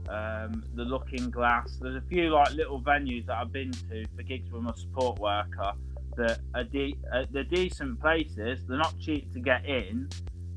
um, 0.09 0.65
the 0.75 0.85
Looking 0.85 1.31
Glass. 1.31 1.77
There's 1.79 1.97
a 1.97 2.07
few 2.09 2.31
like 2.31 2.53
little 2.53 2.81
venues 2.81 3.27
that 3.27 3.37
I've 3.37 3.53
been 3.53 3.71
to 3.71 4.07
for 4.17 4.23
gigs 4.23 4.51
with 4.51 4.63
my 4.63 4.73
support 4.75 5.19
worker 5.19 5.73
that 6.17 6.41
are 6.55 6.65
de- 6.65 6.97
uh, 7.13 7.27
they're 7.31 7.45
decent 7.45 8.01
places. 8.01 8.61
They're 8.67 8.79
not 8.79 8.99
cheap 8.99 9.35
to 9.35 9.41
get 9.41 9.67
in, 9.67 10.09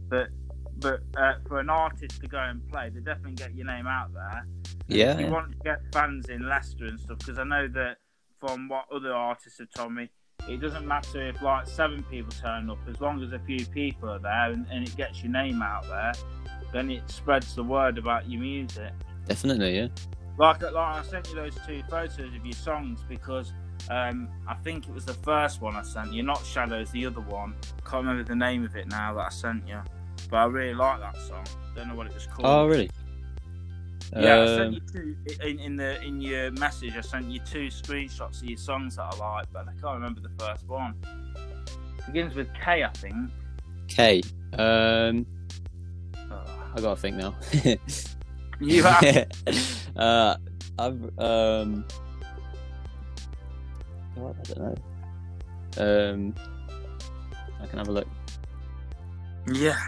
but 0.08 0.30
but 0.78 1.02
uh, 1.18 1.34
for 1.50 1.60
an 1.60 1.70
artist 1.70 2.22
to 2.22 2.28
go 2.28 2.38
and 2.38 2.66
play, 2.70 2.90
they 2.90 3.02
definitely 3.02 3.34
get 3.34 3.54
your 3.56 3.66
name 3.66 3.88
out 3.88 4.14
there. 4.14 4.48
Yeah. 4.88 5.14
If 5.14 5.20
you 5.20 5.26
yeah. 5.26 5.32
want 5.34 5.52
to 5.52 5.58
get 5.66 5.82
fans 5.92 6.30
in 6.30 6.48
Leicester 6.48 6.86
and 6.86 6.98
stuff, 6.98 7.18
because 7.18 7.38
I 7.38 7.44
know 7.44 7.68
that 7.68 7.98
from 8.40 8.70
what 8.70 8.86
other 8.90 9.14
artists 9.14 9.60
have 9.60 9.70
told 9.72 9.94
me, 9.94 10.10
it 10.48 10.62
doesn't 10.62 10.88
matter 10.88 11.28
if 11.28 11.42
like 11.42 11.68
seven 11.68 12.04
people 12.04 12.32
turn 12.32 12.70
up, 12.70 12.78
as 12.90 13.02
long 13.02 13.22
as 13.22 13.34
a 13.34 13.40
few 13.40 13.66
people 13.66 14.10
are 14.10 14.20
there 14.20 14.52
and, 14.52 14.66
and 14.72 14.88
it 14.88 14.96
gets 14.96 15.22
your 15.22 15.32
name 15.32 15.62
out 15.62 15.88
there, 15.88 16.14
then 16.72 16.90
it 16.90 17.10
spreads 17.10 17.56
the 17.56 17.64
word 17.64 17.98
about 17.98 18.30
your 18.30 18.42
music. 18.42 18.94
Definitely, 19.26 19.76
yeah. 19.76 19.88
Like, 20.38 20.62
like 20.62 20.76
I 20.76 21.04
sent 21.04 21.28
you 21.30 21.36
those 21.36 21.56
two 21.66 21.84
photos 21.90 22.20
of 22.20 22.46
your 22.46 22.54
songs 22.54 23.04
because 23.10 23.52
um, 23.90 24.30
I 24.48 24.54
think 24.56 24.88
it 24.88 24.94
was 24.94 25.06
the 25.06 25.14
first 25.14 25.62
one 25.62 25.76
I 25.76 25.82
sent 25.82 26.14
you, 26.14 26.24
not 26.24 26.46
Shadows, 26.46 26.92
the 26.92 27.06
other 27.06 27.22
one. 27.22 27.56
Can't 27.84 28.06
remember 28.06 28.24
the 28.24 28.36
name 28.36 28.64
of 28.64 28.76
it 28.76 28.88
now 28.88 29.14
that 29.16 29.26
I 29.26 29.30
sent 29.30 29.68
you, 29.68 29.82
but 30.30 30.38
I 30.38 30.46
really 30.46 30.76
like 30.76 31.00
that 31.00 31.18
song. 31.18 31.46
Don't 31.76 31.90
know 31.90 31.96
what 31.96 32.08
it 32.08 32.14
was 32.14 32.28
called. 32.28 32.46
Oh, 32.46 32.68
really? 32.68 32.90
Yeah, 34.16 34.36
I 34.36 34.40
Um, 34.42 34.48
sent 34.48 34.74
you 34.74 34.82
two 34.92 35.16
in, 35.46 35.60
in 35.60 35.76
the 35.76 36.02
in 36.02 36.22
your 36.22 36.52
message. 36.52 36.96
I 36.96 37.02
sent 37.02 37.26
you 37.30 37.40
two 37.40 37.68
screenshots 37.68 38.42
of 38.42 38.50
your 38.50 38.58
songs 38.58 38.96
that 38.96 39.04
I 39.14 39.18
like, 39.18 39.52
but 39.52 39.68
I 39.68 39.74
can't 39.82 39.96
remember 39.96 40.22
the 40.22 40.32
first 40.44 40.68
one. 40.68 40.96
Begins 42.06 42.34
with 42.36 42.48
K, 42.54 42.84
I 42.84 42.90
think. 42.90 43.32
K. 43.88 44.22
Um, 44.58 45.26
Oh, 46.32 46.44
I 46.76 46.82
gotta 46.82 46.96
think 47.00 47.16
now. 47.18 47.36
you 48.60 48.84
have. 48.84 49.28
uh, 49.98 50.36
I've 50.80 51.20
um, 51.20 51.86
I 54.16 54.20
don't 54.44 54.58
know. 54.58 54.76
Um, 55.78 56.34
I 57.62 57.68
can 57.68 57.78
have 57.80 57.88
a 57.88 57.92
look. 57.92 58.08
yeah. 59.54 59.80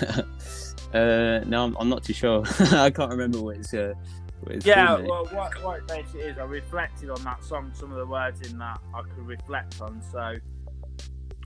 uh, 0.94 1.40
no, 1.46 1.64
I'm, 1.64 1.76
I'm 1.78 1.88
not 1.88 2.04
too 2.04 2.12
sure. 2.12 2.44
I 2.72 2.90
can't 2.90 3.10
remember 3.10 3.40
what 3.42 3.56
it's. 3.56 3.74
Uh, 3.74 3.94
what 4.40 4.56
it's 4.56 4.66
Yeah, 4.66 4.96
called, 4.96 5.08
well, 5.08 5.26
what, 5.26 5.62
what 5.62 5.78
it 5.78 5.86
basically 5.86 6.22
is, 6.22 6.38
I 6.38 6.44
reflected 6.44 7.10
on 7.10 7.22
that 7.24 7.44
song, 7.44 7.72
some 7.74 7.90
of 7.92 7.98
the 7.98 8.06
words 8.06 8.48
in 8.48 8.58
that 8.58 8.78
I 8.94 9.02
could 9.02 9.26
reflect 9.26 9.80
on. 9.80 10.02
So 10.12 10.36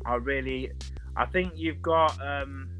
I 0.05 0.14
really, 0.17 0.71
I 1.17 1.26
think 1.26 1.52
you've 1.57 1.83
got 1.83 2.19
um, 2.21 2.71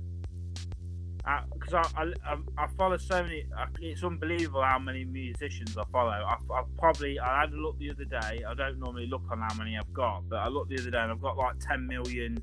because 1.53 1.75
I, 1.75 2.03
I, 2.03 2.13
I 2.25 2.65
I 2.65 2.67
follow 2.79 2.97
so 2.97 3.23
many. 3.23 3.45
It's 3.81 4.03
unbelievable 4.03 4.63
how 4.63 4.79
many 4.79 5.05
musicians 5.05 5.77
I 5.77 5.85
follow. 5.93 6.11
I, 6.11 6.37
I 6.53 6.63
probably 6.79 7.19
I 7.19 7.41
had 7.41 7.53
a 7.53 7.57
look 7.57 7.79
the 7.79 7.91
other 7.91 8.05
day. 8.05 8.45
I 8.49 8.55
don't 8.55 8.79
normally 8.79 9.07
look 9.07 9.25
on 9.31 9.41
how 9.41 9.55
many 9.57 9.77
I've 9.77 9.93
got, 9.93 10.29
but 10.29 10.37
I 10.37 10.49
looked 10.49 10.71
the 10.71 10.79
other 10.81 10.91
day 10.91 10.99
and 10.99 11.13
I've 11.13 11.21
got 11.21 11.37
like 11.37 11.59
ten 11.61 11.87
million 11.87 12.43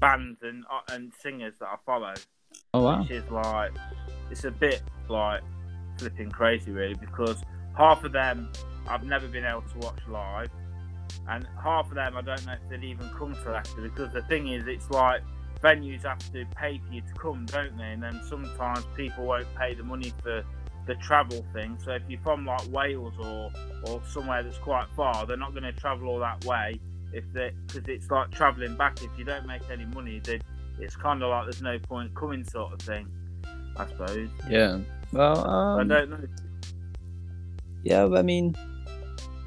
bands 0.00 0.40
and 0.42 0.64
uh, 0.70 0.94
and 0.94 1.12
singers 1.22 1.54
that 1.60 1.68
I 1.68 1.76
follow. 1.86 2.14
Oh 2.74 2.82
wow! 2.82 3.02
Which 3.02 3.10
is 3.10 3.30
like 3.30 3.72
it's 4.30 4.44
a 4.44 4.50
bit 4.50 4.82
like 5.08 5.42
flipping 5.98 6.30
crazy 6.30 6.72
really 6.72 6.94
because 6.94 7.42
half 7.76 8.04
of 8.04 8.12
them 8.12 8.50
I've 8.88 9.04
never 9.04 9.26
been 9.28 9.44
able 9.44 9.62
to 9.62 9.78
watch 9.78 10.00
live, 10.08 10.50
and 11.28 11.46
half 11.62 11.88
of 11.88 11.94
them 11.94 12.16
I 12.16 12.20
don't 12.20 12.44
know 12.46 12.52
if 12.52 12.68
they'd 12.68 12.84
even 12.84 13.08
come 13.10 13.34
to 13.34 13.50
Leicester 13.50 13.80
because 13.80 14.12
the 14.12 14.22
thing 14.22 14.48
is 14.48 14.66
it's 14.66 14.90
like 14.90 15.22
venues 15.62 16.02
have 16.02 16.18
to 16.32 16.44
pay 16.54 16.80
for 16.86 16.92
you 16.92 17.00
to 17.00 17.14
come, 17.14 17.46
don't 17.46 17.76
they? 17.76 17.92
And 17.92 18.02
then 18.02 18.20
sometimes 18.28 18.84
people 18.96 19.24
won't 19.24 19.52
pay 19.54 19.74
the 19.74 19.82
money 19.82 20.12
for 20.22 20.44
the 20.86 20.94
travel 20.96 21.44
thing. 21.52 21.78
So 21.84 21.92
if 21.92 22.02
you're 22.08 22.20
from 22.20 22.46
like 22.46 22.66
Wales 22.70 23.14
or 23.18 23.50
or 23.84 24.02
somewhere 24.06 24.42
that's 24.42 24.58
quite 24.58 24.86
far, 24.94 25.26
they're 25.26 25.36
not 25.36 25.52
going 25.52 25.64
to 25.64 25.72
travel 25.72 26.08
all 26.08 26.18
that 26.20 26.44
way 26.44 26.78
if 27.12 27.24
they 27.32 27.52
because 27.66 27.88
it's 27.88 28.10
like 28.10 28.30
traveling 28.30 28.76
back. 28.76 29.02
If 29.02 29.10
you 29.18 29.24
don't 29.24 29.46
make 29.46 29.62
any 29.70 29.84
money, 29.86 30.20
then 30.22 30.40
it's 30.80 30.96
kind 30.96 31.22
of 31.22 31.30
like 31.30 31.44
there's 31.44 31.62
no 31.62 31.78
point 31.78 32.14
coming, 32.14 32.44
sort 32.44 32.72
of 32.72 32.80
thing. 32.80 33.08
I 33.76 33.86
suppose. 33.86 34.28
Yeah. 34.48 34.78
Well, 35.12 35.48
um, 35.48 35.80
I 35.80 35.84
don't 35.84 36.10
know. 36.10 36.24
Yeah, 37.84 38.06
I 38.06 38.22
mean, 38.22 38.56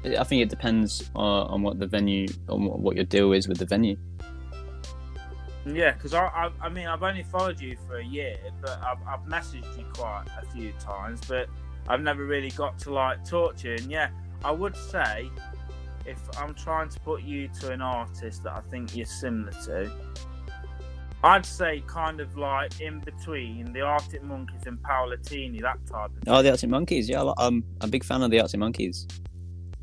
I 0.04 0.24
think 0.24 0.42
it 0.42 0.48
depends 0.48 1.10
on, 1.14 1.46
on 1.48 1.62
what 1.62 1.78
the 1.78 1.86
venue, 1.86 2.26
on 2.48 2.64
what, 2.64 2.80
what 2.80 2.96
your 2.96 3.04
deal 3.04 3.32
is 3.32 3.48
with 3.48 3.58
the 3.58 3.66
venue. 3.66 3.96
Yeah, 5.66 5.92
because 5.92 6.14
I, 6.14 6.26
I, 6.26 6.50
I 6.62 6.68
mean, 6.70 6.86
I've 6.86 7.02
only 7.02 7.22
followed 7.22 7.60
you 7.60 7.76
for 7.86 7.98
a 7.98 8.04
year, 8.04 8.38
but 8.62 8.80
I've, 8.82 8.98
I've 9.06 9.26
messaged 9.26 9.78
you 9.78 9.84
quite 9.92 10.24
a 10.40 10.46
few 10.52 10.72
times, 10.80 11.20
but 11.28 11.48
I've 11.86 12.00
never 12.00 12.24
really 12.24 12.50
got 12.50 12.78
to 12.80 12.92
like 12.92 13.28
talk 13.28 13.56
to 13.56 13.68
you. 13.68 13.74
And 13.74 13.90
yeah, 13.90 14.08
I 14.42 14.52
would 14.52 14.74
say 14.74 15.30
if 16.06 16.18
I'm 16.38 16.54
trying 16.54 16.88
to 16.88 17.00
put 17.00 17.22
you 17.22 17.48
to 17.60 17.72
an 17.72 17.82
artist 17.82 18.42
that 18.44 18.52
I 18.52 18.60
think 18.70 18.96
you're 18.96 19.04
similar 19.04 19.52
to, 19.66 19.92
I'd 21.22 21.44
say 21.44 21.82
kind 21.86 22.20
of 22.20 22.36
like 22.36 22.80
in 22.80 23.00
between 23.00 23.72
the 23.72 23.82
Arctic 23.82 24.22
Monkeys 24.22 24.66
and 24.66 24.82
Paolo 24.82 25.16
Nutini, 25.16 25.60
that 25.60 25.78
type 25.86 26.10
of 26.16 26.22
thing. 26.22 26.32
Oh, 26.32 26.42
the 26.42 26.50
Arctic 26.50 26.70
Monkeys, 26.70 27.08
yeah, 27.08 27.32
I'm 27.36 27.64
a 27.80 27.86
big 27.86 28.04
fan 28.04 28.22
of 28.22 28.30
the 28.30 28.40
Arctic 28.40 28.60
Monkeys 28.60 29.06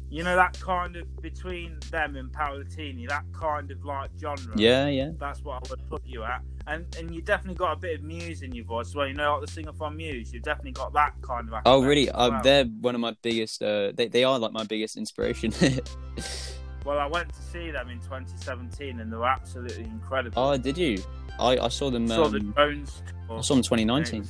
you 0.10 0.24
know 0.24 0.36
that 0.36 0.58
kind 0.60 0.96
of 0.96 1.22
between 1.22 1.78
them 1.92 2.16
and 2.16 2.32
Paolo 2.32 2.64
Nutini, 2.64 3.08
that 3.10 3.26
kind 3.34 3.70
of 3.72 3.84
like 3.84 4.10
genre. 4.20 4.54
Yeah, 4.56 4.88
yeah. 4.88 5.12
That's 5.20 5.44
what 5.44 5.56
I 5.56 5.70
would 5.70 5.90
put 5.90 6.06
you 6.06 6.24
at, 6.24 6.42
and 6.66 6.86
and 6.98 7.14
you 7.14 7.22
definitely 7.22 7.56
got 7.56 7.74
a 7.74 7.76
bit 7.76 8.00
of 8.00 8.06
Muse 8.06 8.42
in 8.42 8.54
your 8.54 8.66
voice. 8.66 8.96
Well, 8.96 9.08
you 9.08 9.14
know, 9.14 9.34
like 9.34 9.46
the 9.46 9.52
singer 9.52 9.74
from 9.74 9.98
Muse, 9.98 10.34
you've 10.34 10.44
definitely 10.44 10.72
got 10.72 10.94
that 10.94 11.14
kind 11.22 11.52
of. 11.52 11.62
Oh, 11.66 11.84
really? 11.84 12.10
Uh, 12.10 12.30
well. 12.30 12.42
they're 12.42 12.66
one 12.66 12.96
of 12.96 13.02
my 13.02 13.16
biggest. 13.22 13.62
Uh, 13.62 13.92
they 13.94 14.08
they 14.08 14.24
are 14.24 14.40
like 14.40 14.54
my 14.54 14.64
biggest 14.64 14.96
inspiration. 14.96 15.52
well, 16.88 17.00
I 17.00 17.06
went 17.06 17.34
to 17.34 17.42
see 17.42 17.70
them 17.70 17.90
in 17.90 18.00
2017, 18.00 19.02
and 19.02 19.12
they 19.12 19.18
were 19.18 19.28
absolutely 19.28 19.84
incredible. 19.84 20.42
Oh, 20.42 20.58
did 20.58 20.78
you? 20.78 21.04
I 21.38 21.58
I 21.58 21.68
saw 21.68 21.92
them. 21.92 22.08
Saw 22.08 22.26
um, 22.26 22.32
the 22.32 22.40
Jones. 22.40 23.04
I 23.30 23.42
saw 23.42 23.56
them 23.56 23.64
2019. 23.64 24.26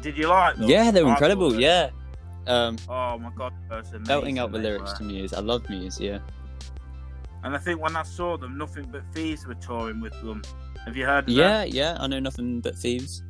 Did 0.00 0.16
you 0.16 0.28
like 0.28 0.56
them? 0.56 0.68
Yeah, 0.68 0.92
they 0.92 1.02
were 1.02 1.10
incredible. 1.10 1.60
Yeah. 1.60 1.90
Um, 2.46 2.76
oh 2.88 3.18
my 3.18 3.30
god, 3.36 3.52
belting 4.06 4.38
out 4.38 4.52
the 4.52 4.58
lyrics 4.58 4.92
were. 4.92 4.98
to 4.98 5.04
Muse. 5.04 5.32
I 5.32 5.40
love 5.40 5.68
Muse, 5.68 6.00
yeah. 6.00 6.20
And 7.42 7.56
I 7.56 7.58
think 7.58 7.80
when 7.80 7.96
I 7.96 8.04
saw 8.04 8.36
them, 8.36 8.56
nothing 8.56 8.88
but 8.90 9.02
thieves 9.12 9.44
were 9.44 9.54
touring 9.54 10.00
with 10.00 10.14
them. 10.22 10.42
Have 10.84 10.96
you 10.96 11.04
heard? 11.04 11.28
yeah, 11.28 11.64
them? 11.64 11.68
yeah, 11.72 11.96
I 11.98 12.06
know 12.06 12.20
nothing 12.20 12.60
but 12.60 12.76
thieves. 12.76 13.24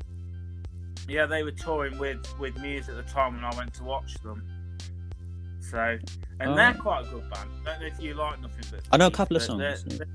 Yeah, 1.08 1.24
they 1.24 1.42
were 1.42 1.52
touring 1.52 1.98
with 1.98 2.20
with 2.38 2.58
Muse 2.58 2.90
at 2.90 2.96
the 2.96 3.02
time 3.02 3.34
when 3.36 3.44
I 3.44 3.56
went 3.56 3.72
to 3.74 3.84
watch 3.84 4.14
them. 4.22 4.46
So, 5.72 5.98
and 6.38 6.50
oh. 6.50 6.54
they're 6.54 6.74
quite 6.74 7.06
a 7.06 7.08
good 7.08 7.30
band. 7.30 7.48
I 7.62 7.70
don't 7.70 7.80
know 7.80 7.86
if 7.86 7.98
you 7.98 8.12
like 8.12 8.42
nothing 8.42 8.64
but. 8.70 8.80
I 8.92 8.98
know 8.98 9.06
a 9.06 9.10
couple 9.10 9.38
of 9.38 9.42
songs. 9.42 9.58
They're, 9.58 9.96
they're, 9.96 10.06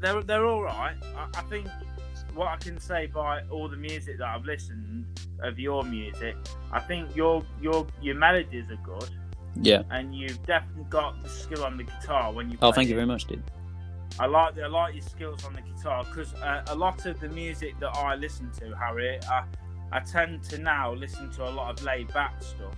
they're, 0.00 0.22
they're 0.22 0.46
all 0.46 0.62
right. 0.62 0.94
I, 1.16 1.28
I 1.34 1.42
think 1.44 1.66
what 2.34 2.48
I 2.48 2.56
can 2.56 2.78
say 2.78 3.06
by 3.06 3.42
all 3.50 3.68
the 3.68 3.78
music 3.78 4.18
that 4.18 4.28
I've 4.28 4.44
listened 4.44 5.06
of 5.42 5.58
your 5.58 5.82
music, 5.82 6.36
I 6.72 6.80
think 6.80 7.16
your 7.16 7.42
your 7.58 7.86
your 8.02 8.16
melodies 8.16 8.66
are 8.70 8.76
good. 8.84 9.08
Yeah. 9.56 9.82
And 9.90 10.14
you've 10.14 10.44
definitely 10.44 10.84
got 10.90 11.22
the 11.22 11.30
skill 11.30 11.64
on 11.64 11.78
the 11.78 11.84
guitar 11.84 12.30
when 12.30 12.50
you. 12.50 12.58
Oh, 12.60 12.70
thank 12.70 12.88
it. 12.88 12.90
you 12.90 12.96
very 12.96 13.06
much, 13.06 13.24
dude. 13.24 13.42
I 14.18 14.26
like 14.26 14.56
the, 14.56 14.64
I 14.64 14.66
like 14.66 14.92
your 14.92 15.02
skills 15.02 15.42
on 15.46 15.54
the 15.54 15.62
guitar 15.62 16.04
because 16.04 16.34
uh, 16.34 16.64
a 16.66 16.74
lot 16.74 17.06
of 17.06 17.18
the 17.18 17.30
music 17.30 17.80
that 17.80 17.96
I 17.96 18.14
listen 18.14 18.50
to, 18.58 18.76
Harry, 18.76 19.18
I, 19.30 19.44
I 19.90 20.00
tend 20.00 20.42
to 20.50 20.58
now 20.58 20.92
listen 20.92 21.30
to 21.32 21.48
a 21.48 21.50
lot 21.50 21.78
of 21.78 21.82
laid 21.82 22.12
back 22.12 22.42
stuff. 22.42 22.76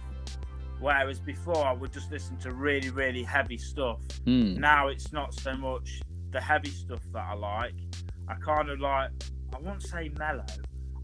Whereas 0.83 1.21
before 1.21 1.65
I 1.65 1.73
would 1.73 1.93
just 1.93 2.11
listen 2.11 2.37
to 2.39 2.51
really, 2.51 2.91
really 2.91 3.23
heavy 3.23 3.57
stuff. 3.57 4.01
Mm. 4.27 4.59
Now 4.59 4.89
it's 4.89 5.13
not 5.13 5.33
so 5.33 5.57
much 5.57 6.03
the 6.33 6.41
heavy 6.41 6.71
stuff 6.71 7.01
that 7.13 7.25
I 7.25 7.35
like. 7.35 7.75
I 8.29 8.35
kind 8.35 8.69
of 8.69 8.81
like 8.81 9.11
I 9.55 9.61
won't 9.61 9.83
say 9.83 10.11
mellow. 10.19 10.45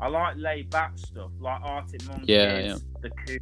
I 0.01 0.09
like 0.09 0.37
laid 0.37 0.69
back 0.71 0.99
stuff 0.99 1.31
like 1.39 1.61
Arctic 1.63 2.05
Monkeys, 2.07 2.29
yeah, 2.29 2.59
yeah. 2.59 2.77
the 3.03 3.11
Kooks, 3.11 3.41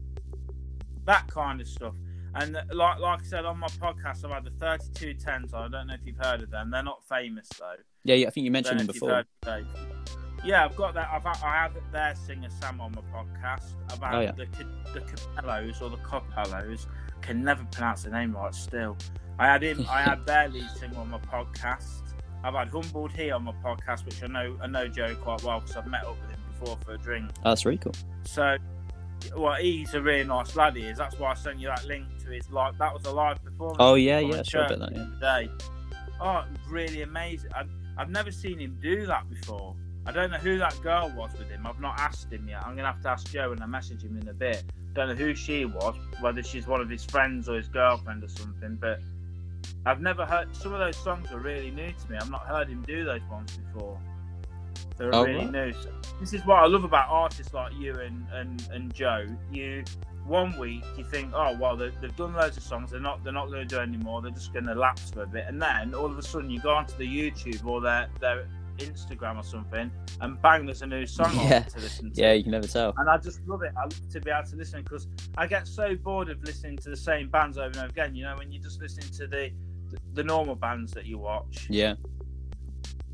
that 1.06 1.26
kind 1.28 1.60
of 1.60 1.66
stuff. 1.66 1.94
And 2.34 2.54
uh, 2.54 2.64
like 2.70 2.98
like 2.98 3.20
I 3.20 3.24
said 3.24 3.46
on 3.46 3.58
my 3.58 3.68
podcast, 3.68 4.24
I've 4.26 4.30
had 4.30 4.44
the 4.44 4.50
3210s. 4.50 5.54
I 5.54 5.68
don't 5.68 5.86
know 5.86 5.94
if 5.94 6.00
you've 6.04 6.18
heard 6.18 6.42
of 6.42 6.50
them. 6.50 6.70
They're 6.70 6.82
not 6.82 7.02
famous 7.08 7.48
though. 7.58 7.76
Yeah, 8.04 8.16
yeah 8.16 8.26
I 8.26 8.30
think 8.30 8.44
you 8.44 8.50
mentioned 8.50 8.80
them 8.80 8.86
before. 8.86 9.24
Yeah, 10.44 10.64
I've 10.64 10.76
got 10.76 10.94
that. 10.94 11.08
I've 11.12 11.24
had, 11.24 11.38
I 11.42 11.62
had 11.62 11.72
their 11.92 12.14
singer 12.14 12.48
Sam 12.60 12.80
on 12.80 12.92
my 12.92 13.02
podcast. 13.12 13.74
I've 13.90 14.00
had 14.00 14.14
oh, 14.14 14.20
yeah. 14.20 14.32
the 14.32 14.46
the 14.92 15.00
Capellos 15.00 15.82
or 15.82 15.90
the 15.90 15.96
Copellos. 15.98 16.86
Can 17.20 17.42
never 17.42 17.64
pronounce 17.72 18.04
the 18.04 18.10
name 18.10 18.32
right. 18.36 18.54
Still, 18.54 18.96
I 19.38 19.46
had 19.46 19.62
him. 19.62 19.86
I 19.90 20.02
had 20.02 20.26
their 20.26 20.48
lead 20.48 20.68
singer 20.78 20.98
on 20.98 21.10
my 21.10 21.18
podcast. 21.18 22.02
I've 22.44 22.54
had 22.54 22.68
Humbled 22.68 23.12
here 23.12 23.34
on 23.34 23.44
my 23.44 23.52
podcast, 23.64 24.04
which 24.04 24.22
I 24.22 24.28
know 24.28 24.56
I 24.62 24.66
know 24.66 24.86
Joe 24.86 25.16
quite 25.16 25.42
well 25.42 25.60
because 25.60 25.76
I've 25.76 25.86
met 25.86 26.04
up 26.04 26.16
with 26.20 26.30
him 26.30 26.40
before 26.48 26.78
for 26.84 26.94
a 26.94 26.98
drink. 26.98 27.30
Oh, 27.38 27.50
that's 27.50 27.64
really 27.64 27.78
cool. 27.78 27.94
So, 28.24 28.56
well, 29.36 29.54
he's 29.54 29.94
a 29.94 30.00
really 30.00 30.24
nice 30.24 30.54
lad. 30.54 30.76
He 30.76 30.84
is. 30.84 30.98
That's 30.98 31.18
why 31.18 31.32
I 31.32 31.34
sent 31.34 31.58
you 31.58 31.68
that 31.68 31.84
link 31.86 32.06
to 32.24 32.30
his 32.30 32.48
live. 32.50 32.78
That 32.78 32.94
was 32.94 33.04
a 33.06 33.10
live 33.10 33.42
performance. 33.42 33.78
Oh 33.80 33.94
yeah, 33.94 34.20
yeah, 34.20 34.42
sure 34.42 34.64
about 34.64 34.78
that. 34.78 34.92
Yeah. 34.92 35.06
Today. 35.14 35.50
Oh, 36.20 36.44
really 36.68 37.02
amazing. 37.02 37.50
I've, 37.54 37.70
I've 37.98 38.10
never 38.10 38.30
seen 38.30 38.58
him 38.58 38.78
do 38.80 39.06
that 39.06 39.28
before. 39.28 39.74
I 40.06 40.12
don't 40.12 40.30
know 40.30 40.38
who 40.38 40.56
that 40.58 40.80
girl 40.82 41.12
was 41.16 41.32
with 41.36 41.50
him. 41.50 41.66
I've 41.66 41.80
not 41.80 41.98
asked 41.98 42.32
him 42.32 42.48
yet. 42.48 42.64
I'm 42.64 42.76
gonna 42.76 42.92
have 42.92 43.02
to 43.02 43.08
ask 43.08 43.28
Joe 43.30 43.52
and 43.52 43.60
I 43.62 43.66
message 43.66 44.04
him 44.04 44.16
in 44.16 44.28
a 44.28 44.32
bit. 44.32 44.62
Don't 44.94 45.08
know 45.08 45.14
who 45.14 45.34
she 45.34 45.64
was, 45.64 45.96
whether 46.20 46.42
she's 46.42 46.66
one 46.66 46.80
of 46.80 46.88
his 46.88 47.04
friends 47.04 47.48
or 47.48 47.56
his 47.56 47.68
girlfriend 47.68 48.22
or 48.22 48.28
something. 48.28 48.78
But 48.80 49.00
I've 49.84 50.00
never 50.00 50.24
heard 50.24 50.54
some 50.54 50.72
of 50.72 50.78
those 50.78 50.96
songs 50.96 51.32
are 51.32 51.40
really 51.40 51.70
new 51.70 51.92
to 51.92 52.10
me. 52.10 52.18
I've 52.18 52.30
not 52.30 52.46
heard 52.46 52.68
him 52.68 52.82
do 52.86 53.04
those 53.04 53.22
ones 53.30 53.56
before. 53.56 53.98
They're 54.96 55.14
oh, 55.14 55.24
really 55.24 55.44
new. 55.44 55.72
So 55.72 55.90
this 56.20 56.32
is 56.32 56.46
what 56.46 56.62
I 56.62 56.66
love 56.66 56.84
about 56.84 57.08
artists 57.08 57.52
like 57.52 57.72
you 57.74 57.94
and, 57.94 58.26
and, 58.32 58.66
and 58.72 58.94
Joe. 58.94 59.26
You 59.52 59.84
one 60.24 60.58
week 60.58 60.84
you 60.96 61.04
think, 61.04 61.32
oh 61.34 61.56
well, 61.58 61.76
they've 61.76 62.16
done 62.16 62.34
loads 62.34 62.56
of 62.56 62.62
songs. 62.62 62.92
They're 62.92 63.00
not 63.00 63.24
they're 63.24 63.32
not 63.32 63.48
going 63.48 63.66
to 63.66 63.74
do 63.74 63.80
anymore. 63.80 64.22
They're 64.22 64.30
just 64.30 64.52
going 64.52 64.66
to 64.66 64.74
lapse 64.74 65.10
for 65.10 65.22
a 65.22 65.26
bit, 65.26 65.46
and 65.48 65.60
then 65.60 65.94
all 65.94 66.06
of 66.06 66.16
a 66.16 66.22
sudden 66.22 66.50
you 66.50 66.60
go 66.60 66.70
onto 66.70 66.96
the 66.96 67.06
YouTube 67.06 67.64
or 67.66 67.80
their 67.80 68.08
their 68.20 68.46
Instagram 68.78 69.38
or 69.38 69.42
something, 69.42 69.90
and 70.20 70.40
bang, 70.42 70.66
there's 70.66 70.82
a 70.82 70.86
new 70.86 71.06
song 71.06 71.32
yeah. 71.36 71.60
to 71.60 71.80
listen 71.80 72.12
to. 72.12 72.20
Yeah, 72.20 72.32
you 72.32 72.42
can 72.42 72.52
never 72.52 72.66
tell. 72.66 72.94
And 72.98 73.08
I 73.08 73.18
just 73.18 73.40
love 73.46 73.62
it. 73.62 73.72
I 73.76 73.82
love 73.82 74.10
to 74.10 74.20
be 74.20 74.30
able 74.30 74.48
to 74.48 74.56
listen 74.56 74.82
because 74.82 75.08
I 75.36 75.46
get 75.46 75.66
so 75.66 75.94
bored 75.96 76.28
of 76.28 76.42
listening 76.42 76.76
to 76.78 76.90
the 76.90 76.96
same 76.96 77.28
bands 77.28 77.58
over 77.58 77.66
and 77.66 77.76
over 77.76 77.86
again. 77.86 78.14
You 78.14 78.24
know, 78.24 78.36
when 78.36 78.52
you're 78.52 78.62
just 78.62 78.80
listening 78.80 79.10
to 79.12 79.26
the 79.26 79.50
the 80.14 80.24
normal 80.24 80.54
bands 80.54 80.92
that 80.92 81.06
you 81.06 81.18
watch. 81.18 81.66
Yeah. 81.70 81.94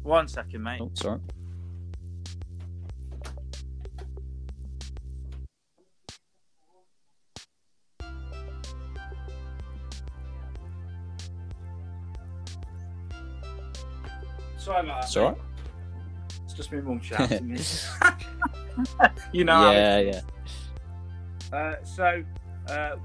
One 0.03 0.27
second, 0.29 0.63
mate. 0.63 0.81
Oh, 0.81 0.91
sorry. 0.95 1.21
Sorry 14.63 14.87
that. 14.87 15.09
It's 16.53 16.59
just 16.59 16.71
my 16.71 16.83
mum 16.83 17.01
shouting 17.01 17.49
me. 17.49 17.59
you 19.33 19.45
know. 19.45 19.71
Yeah, 19.71 20.01
yeah. 20.01 20.21
Uh, 21.51 21.83
so, 21.83 22.23
uh, 22.69 22.97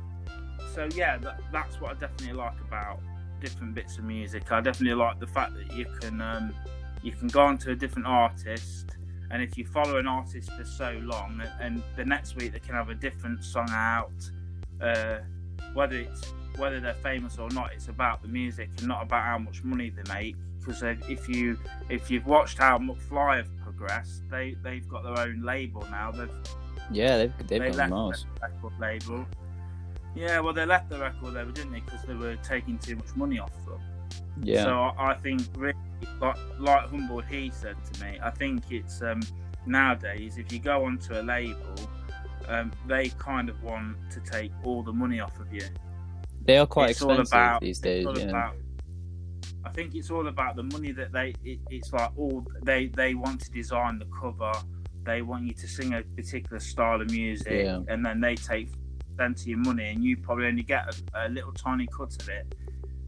so 0.76 0.90
yeah, 0.94 1.18
that, 1.20 1.40
that's 1.54 1.80
what 1.80 1.92
I 1.92 1.94
definitely 1.94 2.34
like 2.34 2.60
about 2.60 3.00
different 3.40 3.74
bits 3.74 3.98
of 3.98 4.04
music. 4.04 4.52
I 4.52 4.60
definitely 4.60 4.96
like 4.96 5.22
the 5.22 5.28
fact 5.28 5.54
that 5.54 5.74
you 5.74 5.86
can 6.02 6.20
um, 6.20 6.54
you 7.02 7.14
can 7.14 7.30
go 7.30 7.40
onto 7.40 7.72
a 7.72 7.76
different 7.76 8.06
artist, 8.06 8.98
and 9.32 9.42
if 9.42 9.58
you 9.58 9.66
follow 9.66 9.96
an 9.96 10.08
artist 10.08 10.52
for 10.52 10.66
so 10.66 11.00
long, 11.02 11.42
and 11.62 11.82
the 11.96 12.04
next 12.04 12.36
week 12.36 12.52
they 12.52 12.60
can 12.60 12.76
have 12.76 12.90
a 12.90 12.96
different 12.96 13.46
song 13.46 13.70
out, 13.70 14.12
uh, 14.82 15.20
whether 15.74 15.96
it's 15.96 16.34
whether 16.58 16.82
they're 16.82 16.96
famous 16.96 17.38
or 17.38 17.50
not. 17.52 17.72
It's 17.72 17.88
about 17.88 18.22
the 18.22 18.28
music 18.28 18.72
and 18.80 18.90
not 18.90 19.04
about 19.04 19.24
how 19.24 19.38
much 19.38 19.64
money 19.64 19.90
they 19.90 20.14
make. 20.14 20.36
Because 20.68 20.84
if 21.10 21.30
you 21.30 21.58
if 21.90 22.12
you've 22.12 22.26
watched 22.26 22.58
how 22.58 22.78
McFly 22.78 23.38
have 23.38 23.58
progressed, 23.64 24.24
they 24.30 24.56
they've 24.64 24.88
got 24.88 25.04
their 25.04 25.18
own 25.18 25.42
label 25.44 25.86
now. 25.90 26.12
They've 26.12 26.30
Yeah, 26.92 27.18
they've 27.18 27.48
they've 27.48 27.62
they 27.62 27.72
left 27.72 27.92
the 27.92 28.26
record 28.42 28.74
label. 28.80 29.26
Yeah, 30.16 30.40
well, 30.40 30.54
they 30.54 30.66
left 30.66 30.90
the 30.90 31.00
record 31.00 31.34
label, 31.34 31.52
didn't 31.52 31.72
they? 31.74 31.80
Because 31.82 32.02
they 32.04 32.16
were 32.16 32.36
taking 32.38 32.78
too 32.80 32.96
much 32.96 33.16
money 33.16 33.40
off 33.40 33.54
them. 33.66 33.80
Yeah. 34.42 34.64
So 34.64 34.72
I, 34.74 35.12
I 35.12 35.14
think, 35.16 35.42
really, 35.56 35.76
like, 36.20 36.38
like 36.60 36.90
Humboldt 36.90 37.26
he 37.26 37.52
said 37.52 37.76
to 37.94 38.04
me, 38.04 38.18
I 38.22 38.32
think 38.32 38.64
it's 38.72 39.02
um, 39.04 39.22
nowadays 39.68 40.38
if 40.38 40.52
you 40.52 40.58
go 40.60 40.86
onto 40.86 41.14
a 41.14 41.22
label, 41.22 41.76
um, 42.48 42.72
they 42.88 43.10
kind 43.20 43.48
of 43.50 43.62
want 43.62 43.96
to 44.12 44.20
take 44.22 44.52
all 44.64 44.82
the 44.82 44.94
money 44.94 45.20
off 45.20 45.40
of 45.40 45.54
you. 45.54 45.62
they 46.46 46.58
are 46.58 46.66
quite 46.66 46.92
It's 46.92 47.02
expensive 47.02 47.28
about- 47.34 47.62
these 47.62 47.80
days. 47.80 48.08
Yeah. 48.16 48.24
about- 48.24 48.56
I 49.68 49.74
think 49.74 49.96
it's 49.96 50.10
all 50.10 50.28
about 50.28 50.56
the 50.56 50.64
money 50.64 50.92
that 50.94 51.12
they. 51.12 51.36
It, 51.44 51.60
it's 51.70 51.92
like 51.94 52.12
all 52.18 52.46
they 52.64 52.88
they 52.88 53.14
want 53.16 53.42
to 53.42 53.52
design 53.52 54.00
the 54.00 54.06
cover. 54.06 54.52
They 55.04 55.22
want 55.22 55.46
you 55.46 55.54
to 55.54 55.68
sing 55.68 55.94
a 55.94 56.02
particular 56.16 56.60
style 56.60 57.02
of 57.02 57.10
music, 57.12 57.66
Yeah. 57.66 57.82
and 57.88 58.06
then 58.06 58.20
they 58.22 58.36
take 58.36 58.70
plenty 59.18 59.42
of 59.42 59.48
your 59.48 59.58
money, 59.60 59.90
and 59.92 60.04
you 60.04 60.18
probably 60.18 60.48
only 60.48 60.64
get 60.64 60.84
a, 61.14 61.28
a 61.28 61.30
little 61.30 61.52
tiny 61.54 61.88
cut 61.88 62.16
of 62.22 62.30
it. 62.30 62.56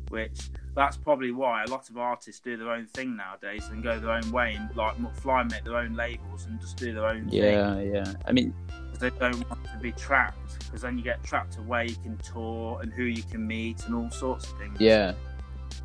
Which 0.10 0.50
that's 0.76 0.98
probably 0.98 1.32
why 1.32 1.64
a 1.64 1.70
lot 1.70 1.90
of 1.90 1.98
artists 1.98 2.42
do 2.42 2.58
their 2.58 2.72
own 2.72 2.88
thing 2.88 3.16
nowadays 3.16 3.68
and 3.72 3.84
go 3.84 4.00
their 4.00 4.12
own 4.12 4.32
way, 4.32 4.56
and 4.56 4.76
like 4.76 4.98
McFly 4.98 5.52
make 5.52 5.64
their 5.64 5.78
own 5.78 5.94
labels 5.94 6.46
and 6.46 6.60
just 6.60 6.78
do 6.78 6.94
their 6.94 7.06
own 7.06 7.30
thing 7.30 7.44
Yeah, 7.44 7.80
yeah. 7.80 8.14
I 8.28 8.32
mean, 8.32 8.54
they 9.00 9.12
don't 9.12 9.48
want 9.50 9.64
to 9.66 9.78
be 9.82 9.92
trapped. 9.92 10.38
Because 10.66 10.82
then 10.82 10.98
you 10.98 11.04
get 11.04 11.24
trapped 11.24 11.54
to 11.54 11.62
where 11.62 11.84
you 11.84 11.96
can 11.98 12.18
tour 12.18 12.80
and 12.82 12.92
who 12.92 13.04
you 13.04 13.24
can 13.24 13.46
meet 13.46 13.86
and 13.86 13.94
all 13.96 14.10
sorts 14.10 14.52
of 14.52 14.58
things. 14.58 14.80
yeah. 14.82 15.14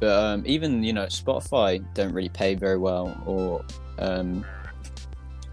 But 0.00 0.10
um, 0.10 0.42
even 0.46 0.82
you 0.82 0.92
know, 0.92 1.06
Spotify 1.06 1.84
don't 1.94 2.12
really 2.12 2.28
pay 2.28 2.54
very 2.54 2.78
well, 2.78 3.16
or 3.26 3.64
um, 3.98 4.44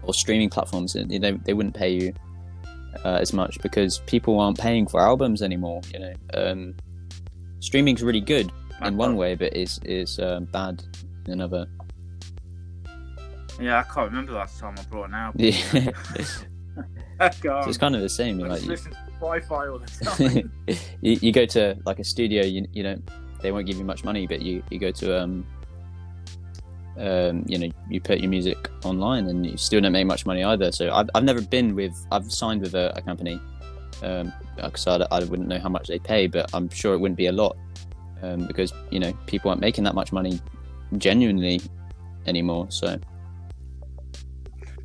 or 0.02 0.14
streaming 0.14 0.50
platforms. 0.50 0.92
They 0.94 1.04
they 1.18 1.32
they 1.32 1.52
wouldn't 1.54 1.74
pay 1.74 1.92
you 1.92 2.12
uh, 3.04 3.18
as 3.20 3.32
much 3.32 3.58
because 3.62 4.00
people 4.06 4.38
aren't 4.40 4.58
paying 4.58 4.86
for 4.86 5.00
albums 5.00 5.42
anymore. 5.42 5.80
You 5.92 6.00
know, 6.00 6.12
um, 6.34 6.74
streaming's 7.60 8.02
really 8.02 8.20
good 8.20 8.52
in 8.84 8.96
one 8.96 9.16
way, 9.16 9.34
but 9.34 9.54
is 9.56 9.78
is 9.84 10.18
uh, 10.18 10.40
bad 10.40 10.82
in 11.26 11.32
another. 11.32 11.66
Yeah, 13.60 13.78
I 13.78 13.82
can't 13.82 14.10
remember 14.10 14.32
the 14.32 14.38
last 14.38 14.58
time 14.58 14.74
I 14.78 14.82
brought 14.84 15.08
an 15.08 15.14
album. 15.14 15.40
Yeah. 15.40 15.90
So 17.40 17.60
it's 17.68 17.78
kind 17.78 17.94
of 17.94 18.00
the 18.00 18.08
same. 18.08 18.42
I 18.42 18.48
Like 18.48 18.62
listen 18.64 18.90
to 18.90 18.98
Wi-Fi 19.20 19.68
all 19.68 19.78
the 19.78 19.86
time. 20.04 20.52
you, 21.00 21.18
you 21.22 21.30
go 21.32 21.46
to 21.46 21.76
like 21.86 22.00
a 22.00 22.04
studio, 22.04 22.42
you 22.44 22.66
you 22.72 22.82
know, 22.82 22.96
they 23.42 23.52
won't 23.52 23.66
give 23.66 23.76
you 23.76 23.84
much 23.84 24.04
money, 24.04 24.26
but 24.26 24.42
you 24.42 24.62
you 24.70 24.78
go 24.78 24.90
to 24.90 25.22
um 25.22 25.46
um 26.98 27.44
you 27.46 27.58
know 27.58 27.68
you 27.88 28.00
put 28.00 28.20
your 28.20 28.28
music 28.28 28.70
online 28.84 29.26
and 29.28 29.46
you 29.46 29.56
still 29.56 29.80
don't 29.80 29.92
make 29.92 30.06
much 30.06 30.26
money 30.26 30.44
either. 30.44 30.72
So 30.72 30.92
I've 30.92 31.08
I've 31.14 31.24
never 31.24 31.42
been 31.42 31.74
with 31.74 31.94
I've 32.10 32.30
signed 32.30 32.62
with 32.62 32.74
a, 32.74 32.92
a 32.96 33.02
company 33.02 33.40
um 34.02 34.32
because 34.56 34.86
I, 34.86 35.06
I 35.10 35.24
wouldn't 35.24 35.48
know 35.48 35.58
how 35.58 35.68
much 35.68 35.88
they 35.88 35.98
pay, 35.98 36.26
but 36.26 36.50
I'm 36.54 36.68
sure 36.68 36.94
it 36.94 36.98
wouldn't 36.98 37.18
be 37.18 37.26
a 37.26 37.32
lot 37.32 37.56
um 38.22 38.46
because 38.46 38.72
you 38.90 39.00
know 39.00 39.12
people 39.26 39.50
aren't 39.50 39.60
making 39.60 39.84
that 39.84 39.94
much 39.94 40.12
money 40.12 40.40
genuinely 40.98 41.60
anymore. 42.26 42.66
So 42.70 42.98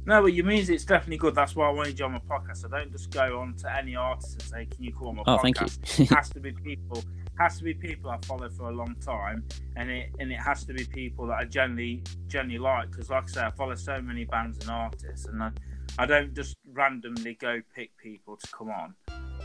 no, 0.08 0.22
but 0.22 0.34
your 0.34 0.46
music's 0.46 0.86
definitely 0.86 1.18
good. 1.18 1.36
That's 1.36 1.54
why 1.54 1.68
I 1.68 1.72
wanted 1.72 2.00
you 2.00 2.06
on 2.06 2.14
my 2.14 2.20
podcast. 2.20 2.64
I 2.66 2.80
don't 2.80 2.94
just 2.94 3.12
go 3.12 3.40
on 3.40 3.56
to 3.56 3.76
any 3.76 3.98
artist 3.98 4.36
and 4.36 4.42
say, 4.42 4.66
"Can 4.66 4.82
you 4.82 4.94
call 4.94 5.12
my 5.12 5.22
oh, 5.28 5.38
podcast?" 5.38 5.80
thank 5.98 6.10
It 6.10 6.10
has 6.16 6.30
to 6.30 6.40
be 6.40 6.54
people. 6.54 7.04
Has 7.40 7.58
to 7.60 7.64
be 7.64 7.74
people 7.76 8.10
I 8.10 8.18
follow 8.26 8.50
for 8.50 8.70
a 8.70 8.72
long 8.72 8.96
time, 9.00 9.44
and 9.76 9.92
it 9.92 10.10
and 10.20 10.32
it 10.32 10.40
has 10.40 10.64
to 10.66 10.74
be 10.74 10.86
people 10.86 11.28
that 11.28 11.36
I 11.36 11.46
generally 11.46 12.02
generally 12.28 12.58
like. 12.58 12.90
Because, 12.92 13.10
like 13.12 13.24
I 13.26 13.28
say, 13.28 13.42
I 13.42 13.52
follow 13.52 13.76
so 13.76 14.02
many 14.02 14.26
bands 14.26 14.58
and 14.62 14.70
artists, 14.72 15.28
and 15.28 15.44
I, 15.44 15.52
I 16.00 16.06
don't 16.08 16.34
just 16.34 16.56
randomly 16.74 17.36
go 17.36 17.62
pick 17.76 17.96
people 17.98 18.38
to 18.38 18.48
come 18.52 18.70
on. 18.72 18.96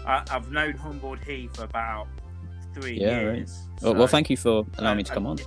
I, 0.06 0.22
I've 0.30 0.50
known 0.50 0.72
Humboldt 0.74 1.18
He 1.24 1.48
for 1.52 1.64
about 1.64 2.06
three 2.74 2.98
Yeah, 2.98 3.24
right. 3.24 3.36
years. 3.36 3.60
well, 3.82 3.94
well, 3.94 4.06
thank 4.06 4.30
you 4.30 4.36
for 4.38 4.64
allowing 4.78 4.96
me 4.96 5.02
to 5.04 5.10
Uh, 5.12 5.14
come 5.14 5.26
on. 5.26 5.38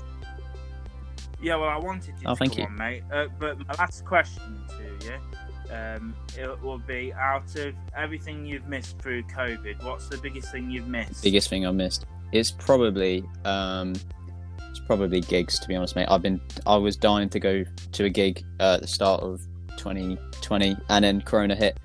Yeah, 1.42 1.56
well, 1.58 1.70
I 1.70 1.78
wanted 1.78 2.14
you 2.22 2.28
Oh, 2.28 2.34
to 2.34 2.36
thank 2.38 2.52
come 2.54 2.60
you. 2.60 2.66
on, 2.68 2.76
mate. 2.76 3.04
Uh, 3.12 3.26
but 3.40 3.58
my 3.68 3.74
last 3.78 4.06
question 4.06 4.62
to 4.70 5.06
you, 5.06 5.74
um, 5.76 6.16
it 6.38 6.62
will 6.62 6.78
be: 6.78 7.12
out 7.14 7.56
of 7.56 7.74
everything 7.98 8.46
you've 8.46 8.68
missed 8.68 9.00
through 9.00 9.24
COVID, 9.24 9.84
what's 9.84 10.08
the 10.10 10.18
biggest 10.20 10.52
thing 10.52 10.70
you've 10.70 10.88
missed? 10.88 11.24
biggest 11.24 11.50
thing 11.50 11.66
I've 11.66 11.74
missed. 11.76 12.05
It's 12.36 12.52
probably 12.52 13.24
um, 13.46 13.94
it's 14.70 14.80
probably 14.88 15.22
gigs 15.22 15.58
to 15.60 15.68
be 15.70 15.76
honest, 15.76 15.96
mate. 15.96 16.08
I've 16.10 16.22
been 16.22 16.42
I 16.68 16.76
was 16.76 16.98
dying 16.98 17.30
to 17.30 17.40
go 17.40 17.64
to 17.94 18.04
a 18.04 18.10
gig 18.10 18.44
uh, 18.60 18.74
at 18.76 18.82
the 18.82 18.88
start 18.88 19.22
of 19.22 19.42
2020, 19.78 20.76
and 20.90 21.06
then 21.06 21.22
Corona 21.22 21.56
hit, 21.56 21.80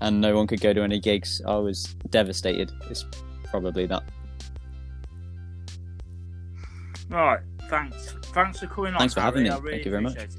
and 0.00 0.20
no 0.20 0.36
one 0.36 0.46
could 0.46 0.60
go 0.60 0.74
to 0.74 0.82
any 0.82 1.00
gigs. 1.00 1.40
I 1.46 1.56
was 1.56 1.84
devastated. 2.10 2.70
It's 2.90 3.06
probably 3.44 3.86
that. 3.86 4.02
Right. 7.08 7.40
Thanks. 7.68 8.14
Thanks 8.24 8.60
for 8.60 8.66
coming 8.66 8.92
on. 8.92 8.98
Thanks 8.98 9.14
for 9.14 9.20
having 9.20 9.46
Harry. 9.46 9.60
me. 9.60 9.64
Really 9.64 9.76
Thank 9.76 9.84
you 9.86 9.90
very 9.90 10.02
much. 10.02 10.16
it. 10.16 10.36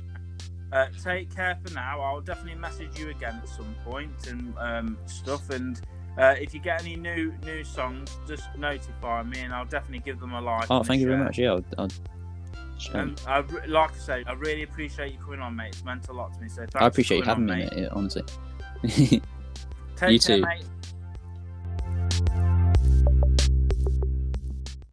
Uh, 0.71 0.87
take 1.03 1.33
care 1.33 1.57
for 1.65 1.73
now. 1.73 2.01
I'll 2.01 2.21
definitely 2.21 2.59
message 2.59 2.99
you 2.99 3.09
again 3.09 3.39
at 3.41 3.49
some 3.49 3.73
point 3.83 4.27
and 4.27 4.53
um, 4.59 4.97
stuff. 5.05 5.49
And 5.49 5.81
uh, 6.17 6.35
if 6.39 6.53
you 6.53 6.59
get 6.59 6.81
any 6.81 6.95
new 6.95 7.33
new 7.43 7.63
songs, 7.63 8.17
just 8.27 8.43
notify 8.57 9.23
me, 9.23 9.41
and 9.41 9.53
I'll 9.53 9.65
definitely 9.65 9.99
give 9.99 10.19
them 10.19 10.33
a 10.33 10.41
like. 10.41 10.67
Oh, 10.69 10.83
thank 10.83 11.01
you 11.01 11.07
very 11.07 11.23
much. 11.23 11.37
Yeah, 11.37 11.53
I'll, 11.53 11.65
I'll. 11.77 11.89
And 12.93 13.19
I, 13.25 13.39
like 13.67 13.91
I 13.93 13.97
say, 13.97 14.23
I 14.27 14.33
really 14.33 14.63
appreciate 14.63 15.13
you 15.13 15.19
coming 15.19 15.39
on, 15.39 15.55
mate. 15.55 15.69
It's 15.69 15.83
meant 15.85 16.07
a 16.09 16.13
lot 16.13 16.33
to 16.33 16.41
me. 16.41 16.49
So 16.49 16.57
thanks 16.57 16.75
I 16.75 16.87
appreciate 16.87 17.19
you 17.19 17.23
having 17.23 17.49
on, 17.49 17.57
me, 17.57 17.69
mate. 17.73 17.89
Honestly. 17.91 18.23
You 20.01 20.19
care, 20.19 20.19
too. 20.19 20.41
mate. 20.41 20.65